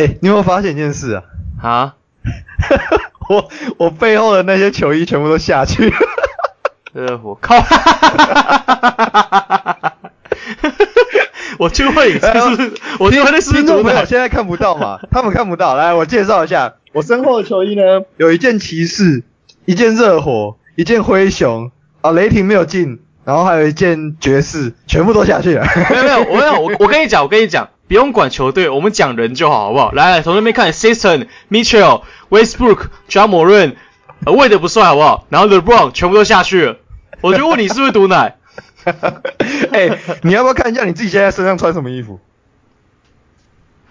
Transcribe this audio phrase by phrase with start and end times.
[0.00, 1.22] 哎、欸，你有没有发现一件事啊？
[1.68, 1.94] 啊？
[3.28, 5.96] 我我背后的那些球衣全部都下去了。
[6.94, 7.54] 呃，我靠！
[11.58, 12.72] 我就会，是不是？
[12.98, 13.62] 我就会那是不是？
[13.62, 14.98] 听众朋友现在看不到嘛？
[15.12, 15.74] 他们看不到。
[15.74, 17.82] 来，我介绍一下，我身后的球衣呢，
[18.16, 19.22] 有一件骑士，
[19.66, 21.70] 一件热火，一件灰熊。
[22.00, 25.66] 啊，雷霆没有进，然后还有一件爵士，全部都下去了。
[25.90, 29.90] 没有没有，我没有我我跟你讲，我跟你讲，不用管球队，我们讲人就好，好不好？
[29.90, 33.74] 来来，从那边看 s i s t o n Mitchell、Westbrook、j a m o r a n
[34.24, 35.26] 呃，喂的不帅，好不好？
[35.28, 36.76] 然后 LeBron 全部都下去了。
[37.20, 38.36] 我就问你是不是毒奶？
[39.72, 42.20] 哎、欸，你要不要看一下你自己现在身上穿什么衣服？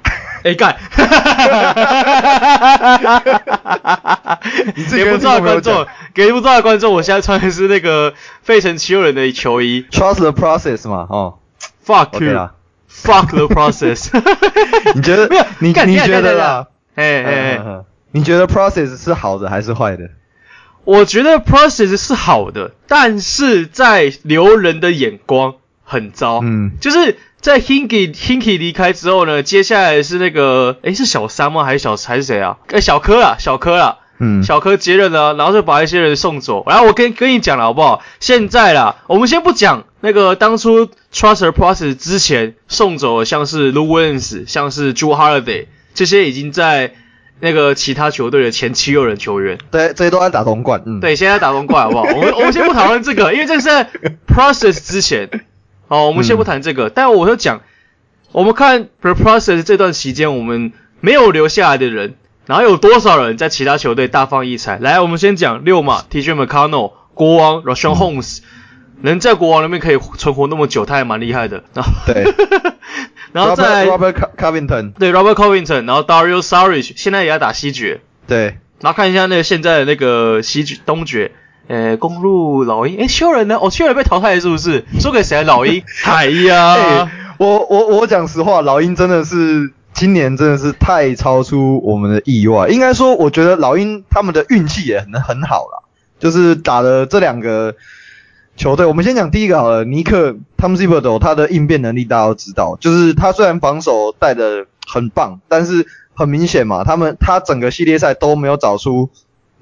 [0.45, 0.77] 哎、欸，干！
[4.75, 8.13] 你自己给不知道的观众，给不知道的观众，我现在穿的是那个
[8.43, 9.85] 费城七六人的球衣。
[9.91, 11.39] Trust the process 嘛，哦。
[11.85, 12.51] Fuck you！Fuck、
[13.03, 14.09] okay、the process！
[14.95, 15.27] 你觉得？
[15.29, 16.67] 没有，你你觉得啦？
[16.95, 20.09] 哎哎哎，你觉得 process 是好的还是坏的？
[20.85, 26.39] 我觉得 process 是好的，但是在留人的眼光很糟。
[26.41, 31.63] 嗯，就是在 Hinkie Hinkie 离开之后呢，接下来是那个，诶是小三吗？
[31.63, 32.57] 还是小还是谁啊？
[32.69, 36.63] 诶小柯啊，小柯啊，嗯，小柯接任了，然后就把一些人送走。
[36.67, 38.01] 然后我跟跟你讲了好不好？
[38.19, 46.93] 现在啦，我们先不讲那个当初 Trust the process 之前送走的，像是 Lou Williams，像是 Jrue Holiday，这些已经在。
[47.41, 52.03] 那个其他球队的前七六人球员，对，这些都在打东冠，嗯，对，现在打东冠好不好？
[52.13, 53.89] 我们我们先不讨论这个，因为这是在
[54.27, 55.29] process 之前，
[55.87, 56.89] 好，我们先不谈这个。
[56.89, 57.61] 嗯、但我就讲，
[58.33, 64.77] 我们看 process 这段期间，我们没有留下来的人，然后有多少人在其他球队大放异彩？
[64.77, 68.39] 来，我们先讲六马，TJ McConnell，国王，Richaun Holmes。
[68.39, 68.43] 嗯
[69.01, 71.63] 能在国王那边可以存活那么久，他还蛮厉害的。
[71.73, 72.23] 然后对，
[73.31, 78.01] 然后再 Robert Covington，对 Robert Covington，然后 Dario Saric 现在也在打西决。
[78.27, 81.31] 对，然后看一下那个现在的那个西决东决，
[81.67, 83.57] 呃，公路老鹰，诶，休人呢？
[83.61, 84.83] 哦，休人被淘汰了是不是？
[84.99, 85.43] 输给谁？
[85.43, 85.83] 老鹰。
[86.05, 86.73] 哎呀，
[87.05, 92.67] 欸、我我我讲实话，老鹰真的是今年真的是太超出我们的意外。
[92.67, 95.85] 应该说，我觉得老鹰他们的运气也很很好啦，
[96.19, 97.75] 就是打了这两个。
[98.59, 99.85] 球队，我们先讲第一个好了。
[99.85, 109.09] 尼克汤姆斯伯多，他的应变能力大家都知道，就是他虽然防守带的很棒，但是很明显嘛，他们他整个系列赛都没有找出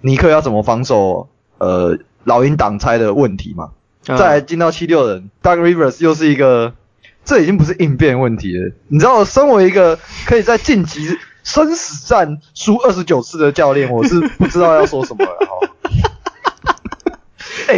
[0.02, 3.70] 尼克要怎么防守，呃，老鹰挡拆的问题嘛。
[4.08, 6.74] 嗯、再来进到七六人，Doug Rivers 又是一个，
[7.24, 8.72] 这已经不是应变问题了。
[8.88, 15.70] 你知道，身为一个可以在晋级生死战输二十九次的教练，我是不知道要说什么了哈。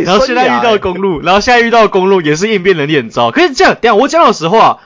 [0.06, 3.32] 然后现在遇到公路，然后现在遇到公路也是应变能力很糟。
[3.32, 4.80] 可是这样，等下我讲老实话，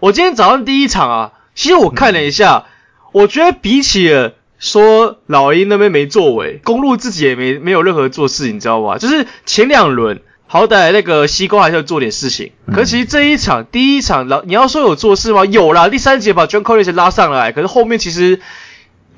[0.00, 2.66] 我今天早上第一场啊，其实我看了一下，
[3.12, 8.98] 我觉得比起了说老鹰那边没作为，公路自己也没没有任何做事，你知道吧？
[8.98, 15.44] 就是前两轮好歹那个西瓜还是要做点事情，可是其实这一场第一场老你要说有做事吗？
[15.44, 18.40] 有啦，第三节把 John Collins 拉上来，可是后面其实。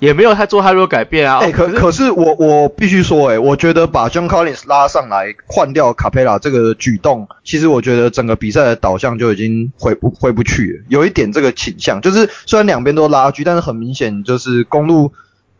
[0.01, 1.39] 也没有太做太多改变啊。
[1.39, 15.13] 哎、欸，可可是我我必须说、欸，哎，我觉得把 John Collins 拉上来换掉卡佩拉这个举动，其实我觉得整个比赛的导向就已经回不回不去了，有一点这个倾向，就是虽然两边都拉锯，但是很明显就是公路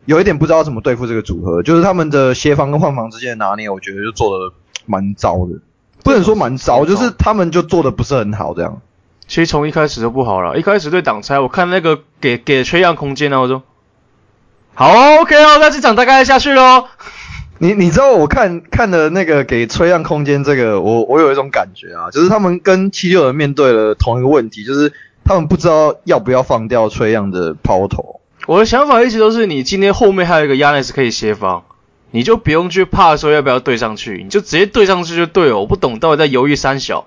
[0.05, 4.55] 有一点不知道怎么对付这个组合，就是他们的协防跟换防之间的拿捏，我觉得就做的
[4.87, 5.59] 蛮糟的，
[6.03, 8.81] 不能说蛮糟，就是他们就做的不是很好这样。
[9.27, 13.61] 其实从一开始就不好了，一开始对挡拆，我看那个给给缺样空间啊，我说。
[14.81, 16.87] 好，OK 哦，那这场大概下去喽。
[17.59, 24.91] 你你知道我看看的那个给崔样空间这个，我我有一种感觉啊，就是他们跟七六人面对了同一个问题，就是
[25.23, 28.21] 他们不知道要不要放掉崔样的抛投。
[28.47, 31.63] 我的想法一直都是，你今天后面还有一个 Giannis 可以协防，
[32.09, 35.59] 你就不用去怕说要不要对上去，你就直接对上去就对了。
[35.59, 37.05] 我不懂到底在犹豫三小，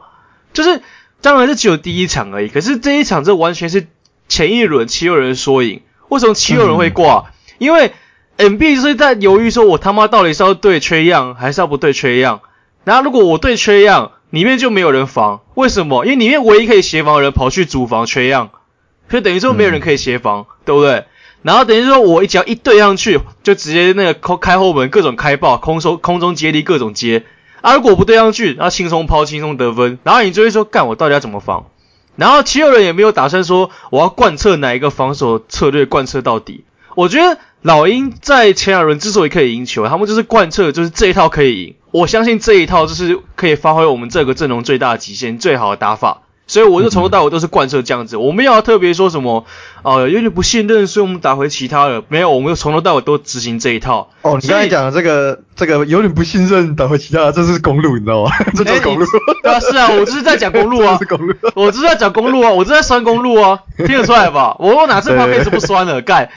[0.53, 0.81] 就是
[1.21, 3.89] 当然是只有第一场而已，可是这一场这完全是
[4.29, 7.25] 前一轮七六人缩影，为什么七六人会挂？
[7.27, 7.93] 嗯因为
[8.37, 12.41] 就是在犹豫说，我他妈到底是要对 Trae Young 还是要不对 Trae Young？
[12.85, 16.05] 然后如果我对 Trae Young，里面就没有人防，为什么？
[16.05, 18.49] 因为里面唯一可以协防的人跑去主防 Young，
[19.09, 21.05] 所以等于说没有人可以协防，嗯、对不对？
[21.43, 27.25] 然后等于说我只要一对上去，就直接那个开后门，各种开爆，空收空中接力各种接。
[27.61, 31.67] 啊，如果不对上去，然后轻松抛，轻松得分，然后你就会说，干我到底要怎么防？
[32.17, 36.65] 然后七六人也没有打算说我要贯彻哪一个防守策略，贯彻到底。
[36.95, 41.75] 我觉得老鹰在前两轮之所以可以赢球，他们就是贯彻，就是这一套可以赢。
[41.93, 46.23] 我相信这一套就是可以发挥我们这个阵容最大的极限，最好的打法。
[46.47, 49.47] 所以我就从头到尾都是贯彻这样子，我没有要特别说什么，
[49.83, 54.11] 呃，有点不信任，所以我们打回其他的，没有，我们从头到尾都执行这一套。
[54.23, 58.31] 哦，你刚才讲的这个这个有点不信任，打回其他的，这是公路，你知道吗？
[58.55, 59.07] 这就是公路。
[59.43, 64.57] 对啊，是啊，我就是在讲公路啊， 公路我就是在讲公路啊，我就是在酸公路啊，听得出来吧？
[64.59, 66.03] 我我哪次发配是不酸的？
[66.03, 66.29] 干，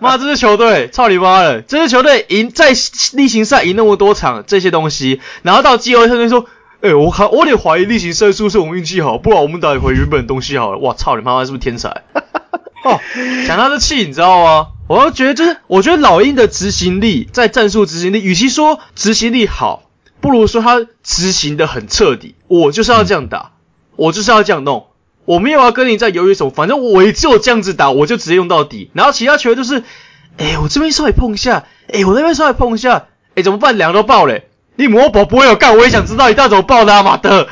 [0.00, 2.70] 妈，这支球队操你妈的，这支球队赢在
[3.12, 6.46] 例行赛赢那么多场这些东西，然后到季后赛就说。
[6.80, 10.78] 哎、我还我得怀疑例行赛是不是我们运气好，不然我们打一回原本的东西好了。
[10.78, 11.88] 哇操，你妈妈是不是天才？
[12.84, 13.00] 哦，
[13.48, 14.68] 讲他的气，你知道吗？
[14.86, 19.90] 我要觉得就是，我觉得老鹰的执行力在战术执行力，与其说执行力好，
[20.20, 22.36] 不如说他执行的很彻底。
[22.46, 23.50] 我就是要这样打，
[23.96, 24.86] 我就是要这样弄，
[25.24, 28.92] 我没有要跟你再犹豫什么，反正我也只有这样子打，我就直接用到底。
[28.94, 29.82] 然后其他球员就是，
[30.36, 33.76] 哎、我这边稍微碰一下，哎、我那边稍微碰一下，哎、怎么办？
[33.76, 34.47] 两个都爆嘞。
[34.78, 37.48] 你魔宝不会有干，我也想知道你到底怎么爆的啊，马德。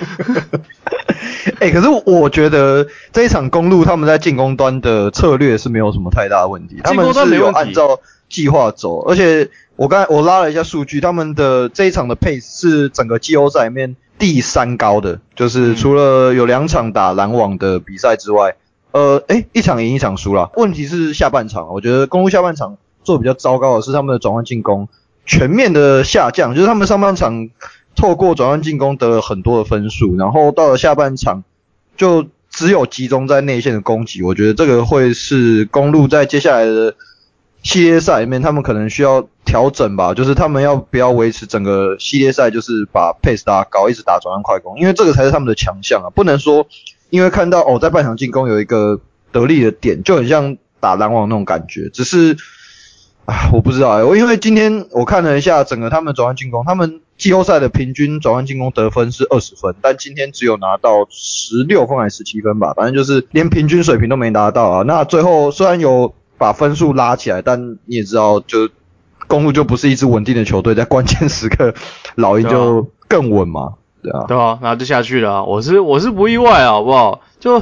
[1.59, 18.55] 哎、 欸，可是我觉得这一场公路他们在进攻端的策略是没有什么太大的问题，他们是有按照计划走，而且我刚才我拉了一下数据，他们的这一场的 pace 是整个季后赛里面第三高的，就是除了有两场打篮网的比赛之外，
[18.93, 20.53] 呃，哎、欸，一场赢一场输了。
[20.55, 24.89] 问题是下半场，我觉得公路下半场做比较糟糕的是他们的转换进攻。
[25.27, 27.51] 全面的下降，就是他们上半场
[27.97, 31.43] 透过转换进攻得了很多的分数，然后到了下半场
[31.97, 34.23] 就只有集中在内线的攻击。
[34.23, 36.95] 我觉得这个会是公鹿在接下来的
[37.63, 46.67] 系列赛里面，他们可能需要调整吧，就是他们要不要维持整个系列赛，就是把 pace 打高，一直打转换快攻，因为这个才是他们的强项啊，不能说
[47.11, 49.01] 因为看到哦在半场进攻有一个
[49.33, 52.37] 得力的点，就很像打篮网那种感觉，只是。
[53.27, 64.83] 啊，我不知道哎，我因为今天我看了一下整个他们转换进攻，他们季后赛的平均转换进攻得分是二十分，但今天只有拿到十六分还是十七分吧，反正就是连平均水平都没拿到啊。
[64.83, 68.69] 那最后虽然有把分数拉起来，但你也知道，就
[69.27, 71.75] 公路就不是一支稳定的球队，在关键时刻
[72.15, 73.73] 老鹰就更稳嘛，
[74.05, 77.23] 对啊，对啊，那就下去了啊，我是我是不意外啊，好不好？
[77.41, 77.61] 就。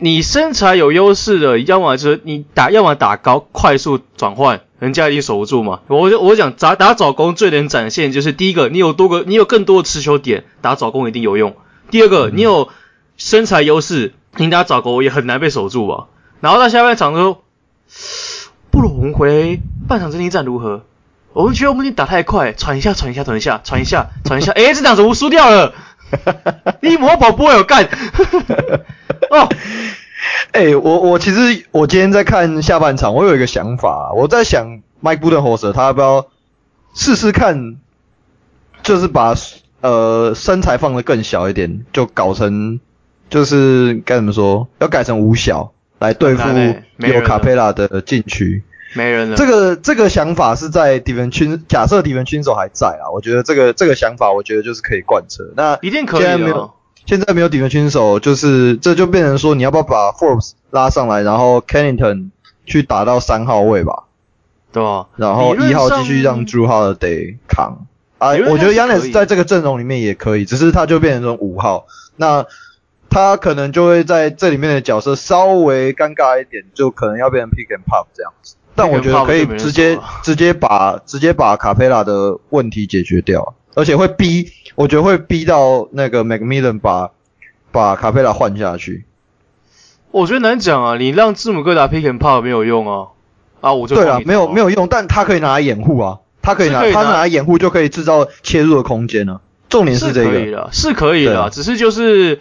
[0.00, 5.80] 你身材有优势的，要么就是你打，要么打高快速转换，人家一定守不住嘛。
[5.88, 11.56] 我就我讲打打早攻最能展现就是第一个，你有多个，你有更多的持球点，打早攻一定有用。
[11.90, 12.68] 第二个，你有
[13.16, 16.06] 身材优势，你打早攻也很难被守住吧。
[16.40, 17.42] 然后到下半场的时候，
[18.70, 20.84] 不如我们回半场阵地战如何？
[21.32, 25.74] 我们觉得我们已经打太快，传一下传一下传一下传一下传一下，诶，这两场我输掉了。
[26.80, 27.84] 你魔跑不会有干。
[29.30, 29.48] 哦，
[30.52, 36.26] 哎、欸，我我其实我今天在看下半场，我有一个想法，我在想 Mike Budenholzer 他要不要
[36.94, 37.76] 试试看，
[38.82, 39.34] 就是把
[39.80, 42.80] 呃身材放得更小一点，就搞成
[43.30, 46.48] 就是该怎么说，要改成五小来对付
[46.98, 48.62] 有卡佩拉的禁区。
[48.94, 49.36] 没人了。
[49.36, 55.44] 这个这个想法是在 DiVincenzo 假设 DiVincenzo 还在啊，我觉得这个这个想法，我觉得就是可以贯彻。
[55.56, 56.70] 那一定可以的。
[57.06, 62.30] 现在没有 DiVincenzo，就是这就变成说你要不要把 Forbes 拉上来，然后 Connaughton
[62.66, 64.04] 去打到三号位吧？
[64.72, 65.06] 对啊。
[65.16, 67.86] 然后一号继续让 Jrue Holiday 扛。
[68.18, 71.86] 啊，我觉得 Giannis 在这个阵容里面也可以，只是他就变成这种五号，
[72.16, 72.44] 那
[73.08, 78.56] 他可能就会在这里面的角色稍微尴尬一点，就可能要变成 Pick and Pop 这样子。
[78.78, 84.50] 但我觉得可以直接 直接把直接把卡佩拉的问题解决掉，而且会逼。
[84.76, 87.10] 我觉得会逼到那个 McMillan 把
[87.72, 89.04] 把卡佩拉换下去。
[90.12, 93.08] 我觉得难讲啊，你让字母哥打 pick and pop 没有用啊。
[93.60, 99.40] 啊，我就对啊，没有没有用，但他可以拿来掩护啊，他可以拿，可以拿他拿来掩护就可以制造切入的空间了。
[99.68, 102.40] 重点是这个，是可以的，是可以的，只是就是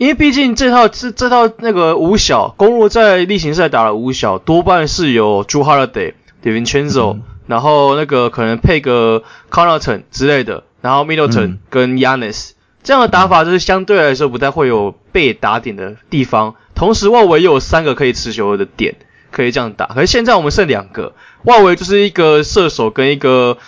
[0.00, 10.64] 因为毕竟这套是这套那个五小公路在例行赛打了五小，多半是有 Jrue Holiday、DiVincenzo、嗯、然后那个可能配个 Connaughton 之类的。
[10.80, 18.96] 然后 Middleton 跟 Giannis、嗯、这样的打法就是相对来说不太会有被打点的地方，同时外围又有三个可以持球的点，
[19.30, 19.84] 可以这样打。
[19.84, 23.58] 可是现在我们剩两个，外围就是一个射手跟一个，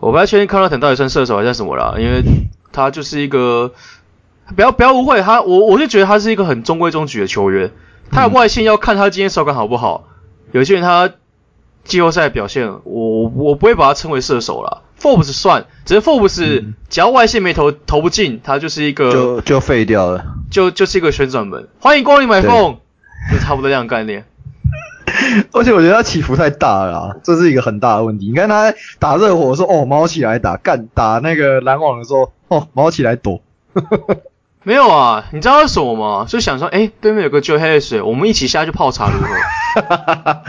[0.00, 2.22] 我不太确定 Connaughton 到底算射手还是什么啦，因为
[2.72, 3.74] 他就是一个，
[4.54, 7.70] 不要不要误会他，我我就觉得他是一个很中规中矩的球员，
[8.10, 10.08] 他的外线要看他今天手感好不好，
[10.52, 11.10] 有些人他
[11.84, 14.82] 季后赛表现，我我不会把他称为射手了。
[15.00, 21.68] Forbes 算，只是 Forbes 只要外线没投投不进，他就是一个就就废掉了，就就是一个旋转门。
[21.80, 22.78] 欢迎光临买凤，
[23.30, 24.24] 就差不多这样概念。
[25.52, 28.28] 而且我觉得他起伏太大了啊，这是一个很大的问题。
[28.28, 33.42] 你看他打热火的时候，哦，猫起来打；干打那个篮网的时候，哦，猫起来躲。
[34.64, 36.26] 没有啊，你知道是什么吗？
[36.28, 40.42] 就想说，哎，对面有个 Joe Harris，我们一起下去泡茶如何？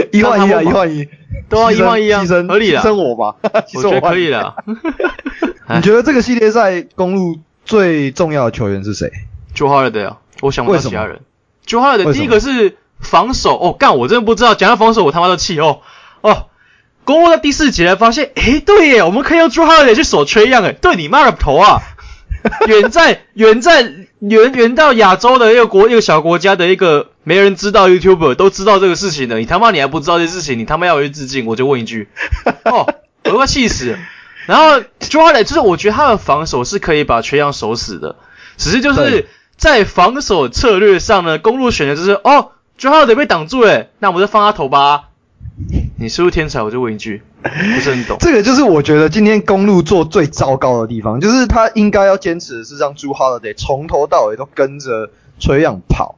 [0.10, 1.08] 一换一啊，一换一，
[1.48, 3.36] 都要一换一啊，合理啊， 牺牲我吧，
[3.74, 4.56] 我觉得可以了。
[5.74, 9.10] 你觉得这个系列赛公路最重要的球员是谁
[9.54, 11.20] ？Jrue Holiday 啊，我想不到其他人。
[11.66, 15.80] Jrue Holiday 第一个是防守哦，干，我真的不知道，讲到防守我他妈都气哦
[16.22, 16.46] 哦。
[17.04, 21.80] 公路在第四节才发现，哎，对耶，我们可以用 Jrue Holiday 去守 Trae Young，哎，对你妈的头啊！
[22.66, 23.82] 远在远在
[24.20, 32.08] 远远到亚洲的一个国一个小国家的一个没人知道 YouTuber 都知道这个事情的，你他妈你还不知道这事情，你他妈要回去致敬，我就问一句，
[32.64, 32.86] 哦，
[33.24, 33.98] 我都快气死了。
[34.46, 38.16] 然后 Holiday 就是我觉得他的防守是可以把 Trae Young 守死的，
[38.56, 39.26] 只是就是
[39.56, 45.04] 在防守策略上呢，公路选的就是哦 Holiday 被挡住诶，那我们就放他投吧。
[46.00, 46.62] 你是不是天才？
[46.62, 48.16] 我就问一句，不是很懂。
[48.22, 56.14] 这个就是我觉得今天公路做最糟糕的地方，就是他应该要坚持的是让 Jrue Holiday 从头到尾都跟着 Trae Young 跑。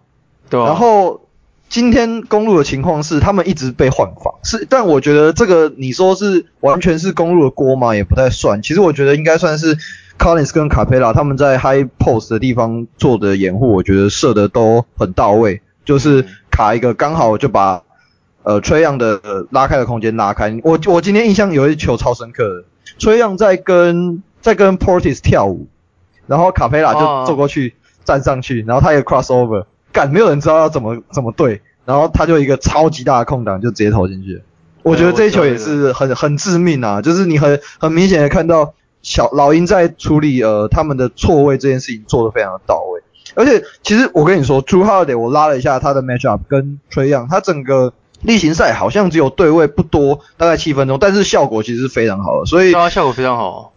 [0.51, 0.67] 对啊。
[0.67, 1.23] 然后
[1.71, 7.95] 今天公路的情况是，他们一直被换防，是，但我觉得这个你说是完全是公路的锅嘛？
[7.95, 8.61] 也不太算。
[8.61, 9.79] 其实我觉得应该算是
[10.19, 17.83] Collins 跟 Capela 他们在 High Post 的地方做的掩护，我觉得射的都很到位，就是卡一个刚好就把。
[18.43, 19.21] 呃，Trae Young 的
[19.51, 22.65] 拉开的空间拉开，我我今天印象有一球超深刻的
[22.99, 25.67] ，Trae Young 在跟在跟 Portis 跳舞，
[26.27, 34.43] 然后卡佩拉就走过去站上去，然后他一个 crossover，干没有人知道要怎么怎么对，然后他就一个超级大的空档就直接投进去，
[34.83, 43.03] 我觉得这一球也是很很致命啊，就是你很很明显的看到小老鹰在处理呃他们的错位这件事情做得非常的到位，
[43.35, 47.93] 而且其实我跟你说，Jrue Holiday 我拉了一下他的 matchup 跟 Trae Young，他整个。
[48.23, 53.73] 例行赛好像只有对位不多，大概七分钟，但是效果其实是非常好的，所以对啊，效果非常好。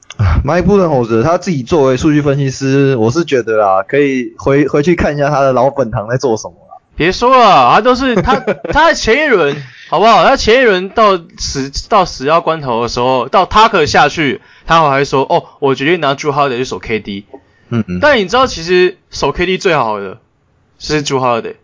[0.46, 6.76] Mike Budenholzer 他自己作为数据分析师，我是觉得啦，可以回回去看一下他的老本行在做什么啦。
[6.96, 8.36] 别说了，他都是他
[8.72, 9.56] 他在前一轮
[9.90, 10.24] 好不好？
[10.24, 17.24] 他前一轮到死到死要关头的时候，到 Tucker 下去，他还说哦，我决定拿 Holiday 去守 KD。
[17.70, 18.00] 嗯嗯。
[18.00, 20.20] 但你知道其实守 KD 最好的
[20.78, 21.56] 是 Holiday，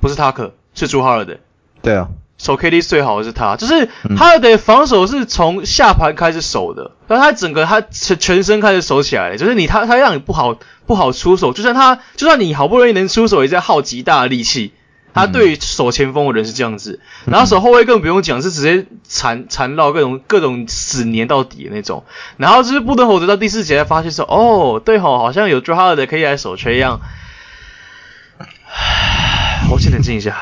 [0.00, 1.38] 不是 Tucker，是 Holiday。
[1.82, 2.08] 对啊。
[2.38, 14.72] 守 KD 最好的是他，就是他的防守是从下盘开始守的，然后他整个他全全身开始守起来，就是你他他让你不好不好出手，就算他就算你好不容易能出手，也在耗极大的力气。
[15.14, 22.04] 他对于守前锋的人是这样子，然后守后卫更不用讲，是直接缠缠绕各种各种死粘到底的那种。
[22.36, 27.00] 然后就是布登侯德到第四节才发现说，哦，对吼，好像有 Jrue Holiday 可以来守缺一样。
[29.72, 30.36] 我先冷静一下。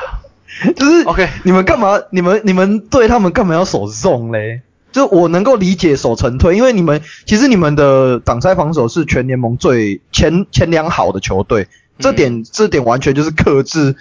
[0.76, 2.00] 就是 OK，你们干嘛？
[2.10, 4.62] 你们你们对他们干嘛要守 zone 嘞？
[4.92, 11.66] 就我能够理解守成退，因为你们其实你们的挡拆防守是全联盟最前前两好的球队，
[11.98, 13.96] 这点、嗯、这点完全就是克制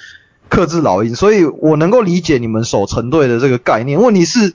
[0.50, 4.00] 克制老鹰，所以我能够理解你们守成队的这个概念。
[4.00, 4.53] 问题是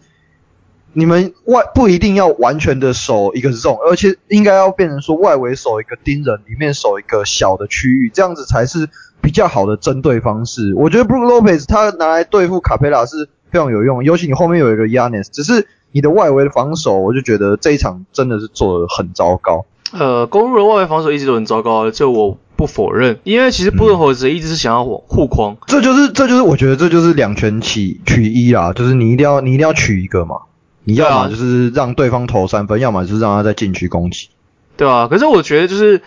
[0.93, 8.89] 你们外不一定要完全的守一个 zone，而且应该要变成说外围守一个盯人，里面守一个小的区域，这样子才是。
[9.21, 19.67] 比较好的针对方式，我觉得 Brook Lopez 他拿来对付卡佩拉是非常有用，尤其你后面有一个 Giannis，只是你的外围的防守，我就觉得这一场真的是做的很糟糕。
[19.93, 30.37] 呃，公鹿的外围防守一直都很糟糕，这我不否认，因为其实布伦霍斯一直是想要护框，嗯，这就是这就是我觉得这就是两全其取一啦，就是你一定要你一定要取一个嘛，
[30.85, 34.29] 你要么就是让对方投三分，要么就是让他在禁区攻击。
[34.77, 36.03] 对啊，可是我觉得就是。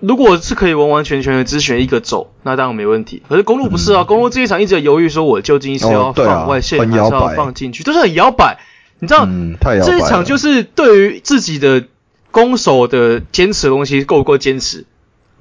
[0.00, 3.22] 如果是可以完完全全的只选一个走，那当然没问题。
[3.28, 8.58] 可是公路不是啊，嗯、公路这一场一直在犹豫，说我究竟是要放外线、哦啊、还是要放进去，都是很摇摆。
[8.98, 11.84] 你知道，嗯、这一场就是对于自己的
[12.30, 14.84] 攻守的坚持的东西够不够坚持？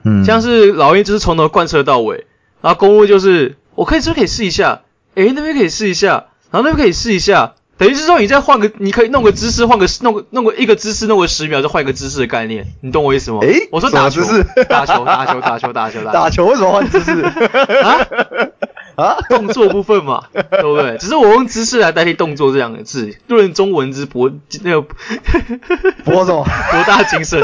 [0.03, 2.25] 嗯，像是老鹰就是从头贯彻到尾，
[2.61, 4.81] 然后公路就是我可以这边可以试一下，
[5.15, 7.55] 诶，那边可以试一下，然后那边可以试一下。
[7.79, 13.39] 等于是说，你再换个，你可以弄个姿势，换个弄个弄个一个姿势，弄个十秒，再换一个姿势的概念，你懂我意思吗？
[13.41, 14.21] 诶，我说打球，
[14.67, 17.21] 打球，打球，打球，打球， 打球，为什么换姿势？
[17.23, 18.07] 啊
[19.01, 20.97] 啊，动作部分嘛，对不对？
[20.97, 24.29] 只是我用姿势来代替动作这两个字，论中文之博
[24.61, 24.81] 那个
[26.03, 27.41] 博什么博大精深。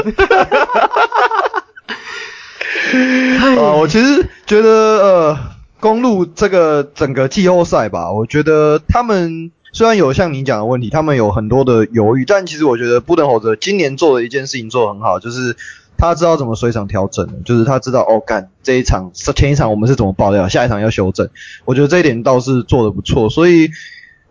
[3.58, 5.38] 啊，我其实觉得呃，
[5.80, 9.50] 公路这个整个季后赛吧，我觉得他们。
[9.76, 15.54] 虽然有像你讲的问题，他们有很多的犹豫，但其实我觉得布登侯泽今年做的一件事情做得很好，就是
[15.98, 21.28] 他知道怎么随场调整，就是他知道哦，干这一场前一场我们是怎么爆料，下一场要修正。
[21.66, 23.28] 我觉得这一点倒是做得不错。
[23.28, 23.68] 所以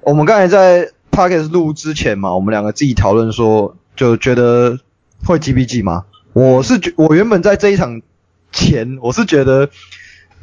[0.02, 4.80] 我们刚才在 Podcast 录之前嘛，我们两个自己讨论说，就觉得
[5.26, 6.06] 会 G B G 吗？
[6.34, 8.02] 我是觉我原本在这一场
[8.52, 9.70] 前，我是觉得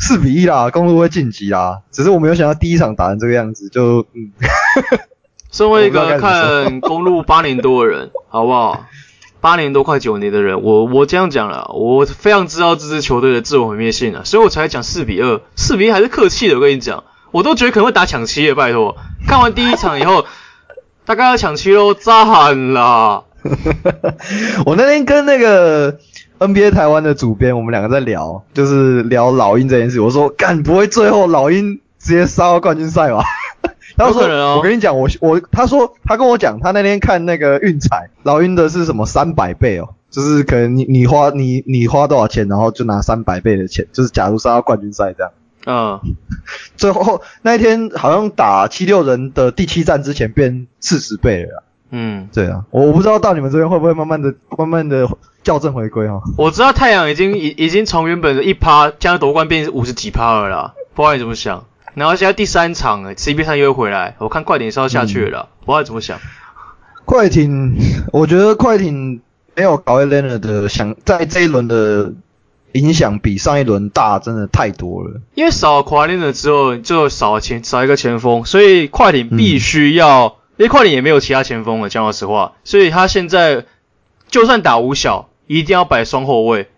[0.02, 1.78] 四比一啦，公路会晋级啦。
[1.92, 4.32] 只是我没有想到第一场打成这个样子，就嗯。
[5.52, 8.86] 身为一个看公路八年多的人，好不好？
[9.42, 16.54] 八年多快九年的人，我我这样讲了，我非常知道这支球队的自我毁灭性啊，所以我才讲四比二，四比一还是客气的。
[16.54, 18.96] 我跟你讲，我都觉得可能会打抢七的，拜托。
[19.28, 20.24] 看完第一场以后，
[21.04, 23.24] 大概要抢七喽，赞啦！
[24.64, 25.98] 我那天跟那个
[26.46, 30.00] NBA 台湾的主编，我们两个在聊，就是聊老鹰这件事。
[30.00, 33.24] 我说，干不会最后老鹰直接杀到冠军赛吧？
[33.96, 45.32] 他说：“哦、我跟你讲，我我他说他跟我讲，他那天看那个运彩，老鹰的是什么三百倍哦，就是可能你你花你你花多少钱，然后就拿三百倍的钱，就是假如杀到冠军赛这样。
[45.66, 46.00] 嗯，
[46.76, 51.62] 最后那一天好像打七六人的第七战之前变四十倍了。
[51.90, 55.06] 嗯，对啊，我我不知道到你们这边会不会慢慢的慢慢的
[55.44, 56.20] 校正回归哈。
[56.36, 66.18] 我知道太阳已经已已经从原本的一趴将夺冠变成五十几趴了啦，不知道你怎么想。”然后现在第三场诶，CP3 又回来，我看快艇是要下去了，不知道怎么想。
[67.04, 67.74] 快艇，
[68.12, 69.20] 我觉得快艇
[69.54, 72.14] 没有 Kawhi Leonard 的想在这一轮的
[72.72, 75.20] 影响比上一轮大，真的太多了。
[75.34, 83.66] 因为少了 Kawhi Leonard 之后，就少了前少一个前锋，所以快艇必须要，嗯、因为快艇也没有其他前锋了，讲老实话，所以他现在
[84.28, 85.28] 就算打五小，
[85.58, 86.68] 一定要摆双后卫。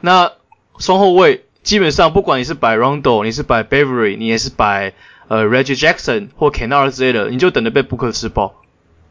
[0.00, 0.32] 那
[0.78, 1.44] 双后卫。
[1.62, 4.94] 基本上，不管你是摆 Rondo，你是摆 Beverly，你也是摆
[5.28, 8.54] 呃 Reggie Jackson 或 Kennard 之类的，你就等着被 Booker 吃爆。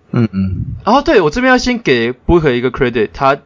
[0.09, 0.65] 嗯嗯。
[0.83, 3.37] 然后对我这边要先给 Booker 一个 credit，他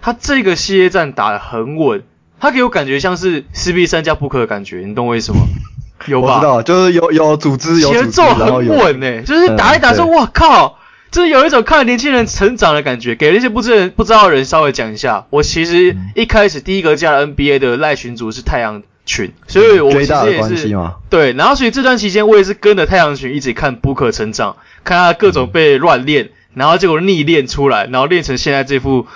[0.00, 2.04] 他这个系列战打得很稳，
[2.40, 5.40] 他给我感觉像是 CB 三加 Booker 的感觉，你懂我意思吗？
[6.08, 6.36] 有吧？
[6.36, 10.78] 我知道，就是有有组织，有节奏很稳诶，就是打一打说，哇靠！
[11.10, 15.26] 就是有一种看年轻人成长的感觉，给那些不知人不知道的人稍微讲一下。
[15.30, 20.76] 我其实一开始第一个加了 NBA 的赖群组是太阳群，所以我其实也是
[21.08, 21.32] 对。
[21.32, 29.06] 然后所以这段期间我也是跟着太阳群一直看 Booker 成长，看他各种被乱练，然后结果逆练出来，然后练成现在这副，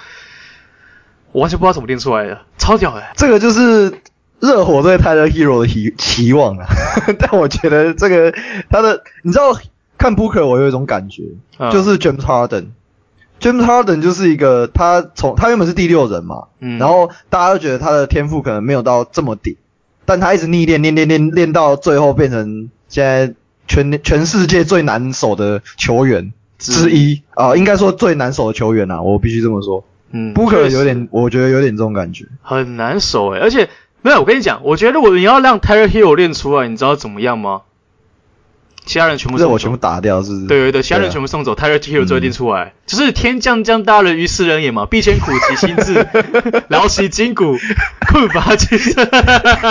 [1.33, 3.03] 我完全不知道怎么练出来的，超屌的。
[3.16, 3.92] 这个就是
[4.38, 6.66] 热火对 Tyler Herro 的期期望啊，
[7.18, 8.33] 但我觉得这个
[8.70, 9.59] 他的你知道。
[10.01, 11.25] 看 Booker 我有一种感觉，
[11.59, 19.57] 嗯、就是 James Harden，James Harden 就是一个他从他原本是第六人嘛，嗯，然后大家都觉得他的天赋可能没有到这么顶，
[20.07, 23.35] 但他一直逆练练练练练到最后变成现在
[23.69, 27.23] 全全世界最难守的球员之一。
[27.35, 33.69] 啊、应该说最难守的球员啊，我必须这么说，嗯，Booker 有点，我觉得有点这种感觉，很难守诶、欸，而且
[34.01, 37.63] 没有，我跟你讲，我觉得如果你要让 Terry Herro 练出来，你知道怎么样吗？
[38.85, 40.47] 其他人全部送走，我全部打掉，是不是？
[40.47, 42.73] 对对对，其他人全部送走，Tyler Herro 最后一定出来。
[42.87, 46.07] 就是天将降大任于斯人也嘛，必先苦其心志，
[46.69, 47.57] 劳其筋骨，
[48.09, 49.09] 困乏其身。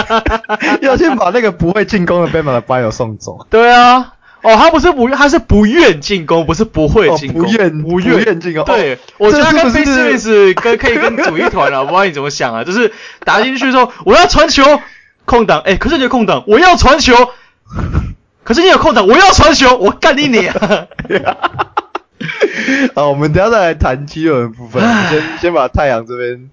[0.81, 3.45] 要先把那个不会进攻的 Bam Adebayo 送走。
[3.49, 8.63] 对啊，哦，他不是不，他是不愿进攻，不是不会进攻，不愿不愿进攻。
[8.63, 12.63] 对，我觉得他跟 Ben Simmons 跟可以跟组一团了，不知道你怎么想啊？
[12.63, 12.93] 就是
[13.25, 14.63] 打进去说我要传球，
[15.25, 17.13] 空档，哎，可是你的空档，我要传球。
[18.49, 20.87] 可是你有空档，我要传球，我干你你啊！
[22.95, 26.49] 好，我们等下再来谈七六人部分，先先把太阳这边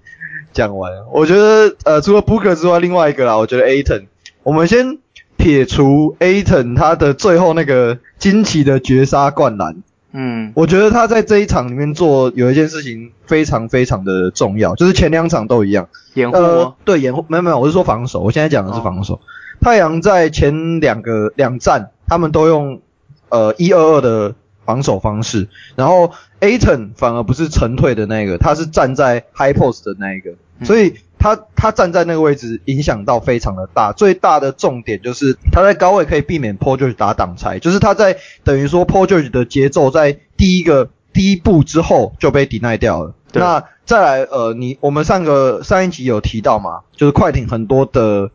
[0.53, 0.91] 讲完。
[1.11, 4.03] 我觉得呃，除了 Booker 之外，另外一个啦，我觉得 Ayton，
[4.43, 4.99] 我们先
[5.37, 9.77] 撇除 Ayton 他的最后那个惊奇的绝杀灌篮，
[10.11, 19.15] 嗯，我觉得他在这一场里面做有一件事情非常非常的重要，就是前两场都一样，掩护对，掩护，没有没有，我是说防守，我现在讲的是防守。
[19.15, 19.19] 哦
[19.59, 22.81] 太阳在前两个两站，他们都用
[23.29, 30.31] 呃一二二的防守方式，然后 Ayton 反而不是沉退的那个，他是站在 high post 的那一个，
[30.65, 33.91] 所以他他站在那个位置影响到非常的大。
[33.91, 43.13] 最大的重点就是他在高位可以避免 Paul George 打挡拆，就是他在等于说 Paul George 的节奏在第一个第一步之后就被 deny 掉了。
[43.33, 48.31] 那再来呃你我们上个上一集有提到嘛，就是快艇很多的。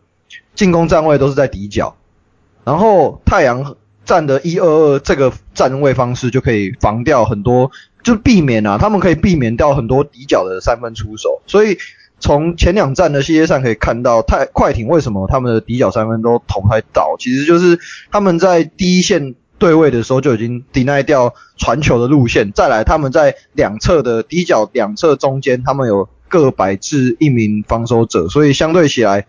[0.54, 1.96] 进攻站位都是在底角，
[2.64, 7.70] 然后太阳站的一二二这个站位方式就可以防掉很多，
[8.02, 11.40] 就避免啊，他们可以避免掉很多底角的三分出手。
[11.46, 11.78] 所以
[12.20, 17.78] 从前两站的系列赛可以看到，太快艇为什么他们的底角三分都投不太到，其实就是
[18.10, 29.26] 他们在第一线对位的时候就已经 deny 掉传球的路线，再来他们在两侧的底角两侧中间，他们有各摆置一名防守者，所以相对起来。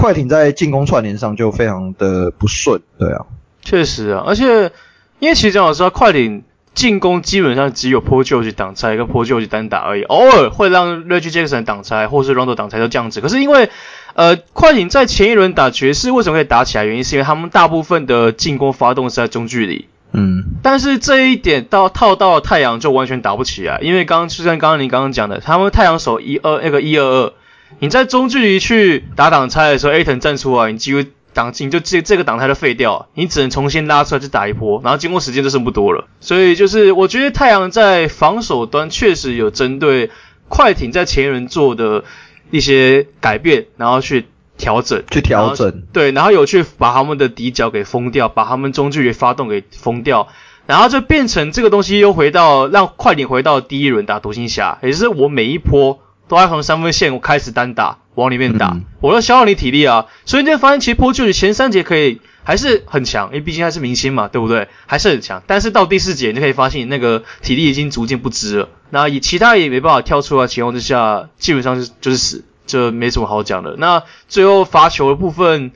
[0.00, 3.26] 快艇在进攻串联上就非常的不顺，对啊，
[3.60, 4.72] 确实啊，而且
[5.18, 13.20] 因为其实讲老实话，快艇进攻基本上只有 Paul George 挡拆跟 Paul George 单打而已，偶尔会让 Reggie Jackson 挡拆或是 Rondo 挡拆都这样子。
[13.20, 13.68] 可是因为
[14.14, 16.84] 呃快艇在前一轮打爵士为什么可以打起来？
[16.84, 19.86] 原因是因为他们大部分的进攻发动是在中距离。
[20.12, 27.32] 嗯，但是这一点到套到了太阳就完全打不起来，因为刚刚就像刚刚你刚刚讲的，他们太阳手一二那个一二二，
[27.78, 40.10] 你在中距离去打挡拆的时候，Ayton 站出来，你几乎挡进就这这个挡拆就废掉，你只能重新拉出来去打一波，然后经过时间就剩不多了，所以就是我觉得太阳在防守端确实有针对
[40.48, 42.04] 快艇在前一轮做的
[42.50, 44.26] 一些改变，然后去。
[44.60, 50.28] 调整，去调整，对，然后有去把他们的底角给封掉，把他们中距离发动给封掉，
[50.66, 64.68] 然后就变成这个东西又回到让快艇回到第一轮打独行侠，也就是我每一波都要从三分线我开始单打往里面打，嗯、我要消耗你体力啊，所以你就发现其实波就是前三节可以还是很强，因为毕竟他是明星嘛，对不对？
[64.86, 72.44] 还是很强，但是到第四节你就可以发现那个体力已经逐渐不支了，那以其他也没办法跳出来情况之下，基本上是就是死。
[72.66, 73.74] 这没什么好讲的。
[73.78, 75.72] 那最后罚球的部分，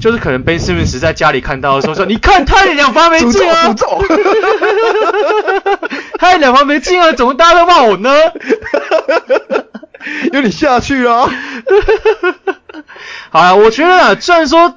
[0.00, 3.74] 就是可能 Ben Simmons 在家里看到的时候说：“你看他也两罚没进啊！”
[6.18, 8.10] 他也两罚没进啊，怎么大家都骂我呢？
[10.32, 11.26] 因为你下去啊。
[13.30, 14.76] 好啊，我觉得啊，虽然说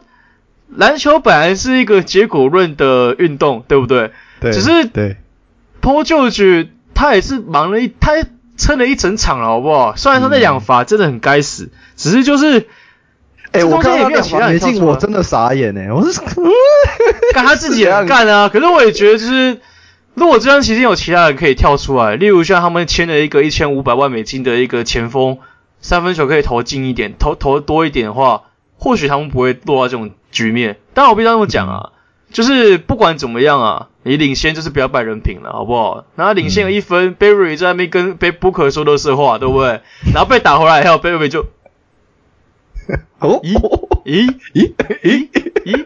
[0.70, 4.12] 篮球本来是一个结果论的运动，对不对？
[4.40, 4.52] 对。
[4.52, 5.18] 只是对。
[5.82, 8.12] Paul George 他也是忙了一他。
[8.58, 9.96] 撑了一整场了，好不好？
[9.96, 12.68] 虽然说那两罚真的很该死，嗯、只是就是，
[13.52, 15.92] 哎、欸，我看到两罚没进，我真的傻眼哎！
[15.92, 16.22] 我是，
[17.34, 18.48] 干他自己也干啊。
[18.50, 19.60] 可是我也觉得，就是
[20.14, 25.38] 如果这样，其实有其他人可以跳出来，例如像他们签了一个一千五百万美金的一个前锋，
[25.82, 28.44] 三分球可以投进一点，投投多一点的话，
[28.78, 30.78] 或许他们不会落到这种局面。
[30.94, 31.90] 但我必须要这么讲啊。
[31.90, 31.98] 嗯
[32.32, 36.06] 就是不管怎么样啊，你领先就是不要败人品了，好不好？
[36.16, 39.82] 然后领先了一分，Barry 在那边跟被 Booker 说的是话，对不对？
[40.14, 41.48] 然后被打回来，还有 Barry 就，
[43.20, 43.54] 哦，咦？
[44.06, 44.38] 咦？
[44.54, 44.74] 咦？
[45.04, 45.30] 咦？
[45.66, 45.86] 咦，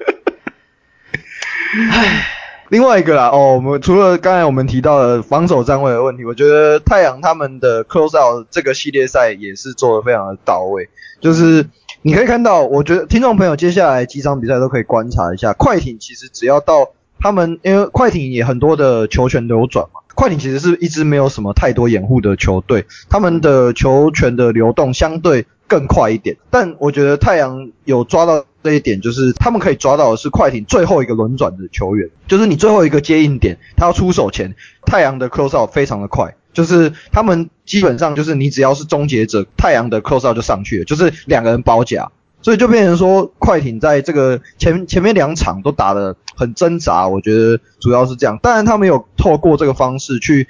[1.92, 2.28] 唉，
[2.70, 11.66] 另外一个啦，哦，我们除了刚才我们提到的防守站位的问题，我觉得太阳他们的 Close Out 这个系列赛也是做的非常的到位，就是。
[12.08, 26.36] 你可以看到，我觉得听众朋友接下来几场比赛都可以观察一下，快艇其实只要到他们，因为快艇也很多的球权流转嘛，快艇其实是一支没有什么太多掩护的球队，他们的球权的流动相对更快一点。
[26.50, 36.34] 但我觉得太阳有抓到这一点，就是他们可以抓到的是快艇最后一个轮转的球员，就是你最后一个接应点，他要出手前，太阳的 close out 非常的快。
[36.54, 42.10] 就是他们基本上就是你只要是终结者，太阳的 close out 就上去了，就是两个人包夹，
[42.46, 48.38] 所以就变成说快艇在这个前前面两场都打得很挣扎，我觉得主要是这样。
[48.38, 50.48] 当然他们有透过这个方式去，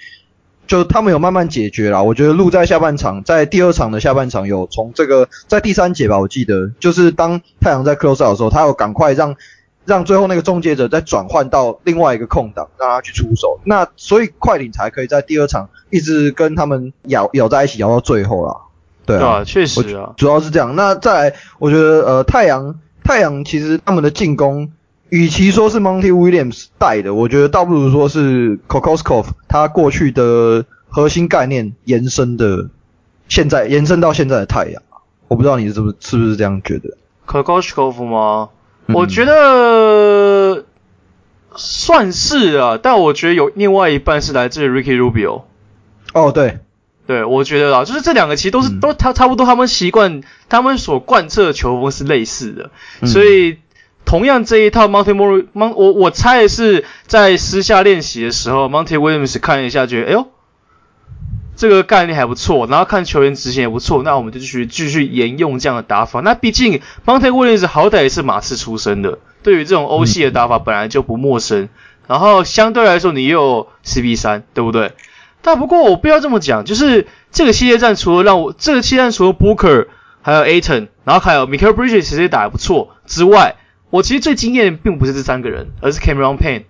[0.68, 2.04] 就他们有慢慢解决了。
[2.04, 9.34] 我觉得鹿在下半场，在第二场的下半场有从这个在第三节吧，我记得就是当太阳在 close out 的时候，他有赶快让。
[9.86, 13.60] 让最后那个终结者再转换到另外一个空档，让他去出手。
[13.66, 18.65] 那所以快艇才可以在第二场一直跟他们咬咬在一起，咬到最后啦。
[19.06, 20.76] 对啊，确实啊，主要是这样。
[20.76, 24.72] 那再来，我觉得呃，太阳太阳其实他们的进攻，
[25.10, 32.70] 与其说是 Monty Williams 带的，我觉得倒不如说是 Kokoskov 他过去的核心概念延伸的，
[33.28, 34.82] 现在延伸到现在的太阳。
[35.28, 38.50] 我不知道你是不是是不是这样觉得？Kokoskov 吗？
[38.88, 40.66] 我觉得
[41.56, 45.42] 算是啊，但我觉得有另外一半是来自于 Ricky Rubio。
[46.14, 46.60] 哦，对，
[47.08, 53.58] 对，我觉得啦，就是这两个其实都是、嗯、都他差不多，他们习惯他们所贯彻的球风是类似的，嗯、所以
[54.06, 60.28] 同样这一套 Monty Morris，我我猜的是在私下练习的时候，Monty Williams 看了一下，觉得哎呦。
[61.58, 66.20] 这个概念还不错，然后看球员执行也不错，那我们就继续继续沿用这样的打法。
[66.20, 71.62] 那毕竟 Monty Williams 好歹也是马刺出身的，对于这种欧系的打法本来就不陌生。
[71.62, 71.70] 嗯、
[72.08, 74.92] 然后相对来说，你又有 CP 三对不对？
[75.46, 79.88] 但不过我不要这么讲，就是这个系列战除了让我这个系列战除了 Booker
[80.22, 83.56] 还有 Ayton，然后还有 Michael Bridges 其实也打得不错之外，
[83.92, 86.64] 我其实最惊艳的并不是这三个人，而是 Cameron Payne。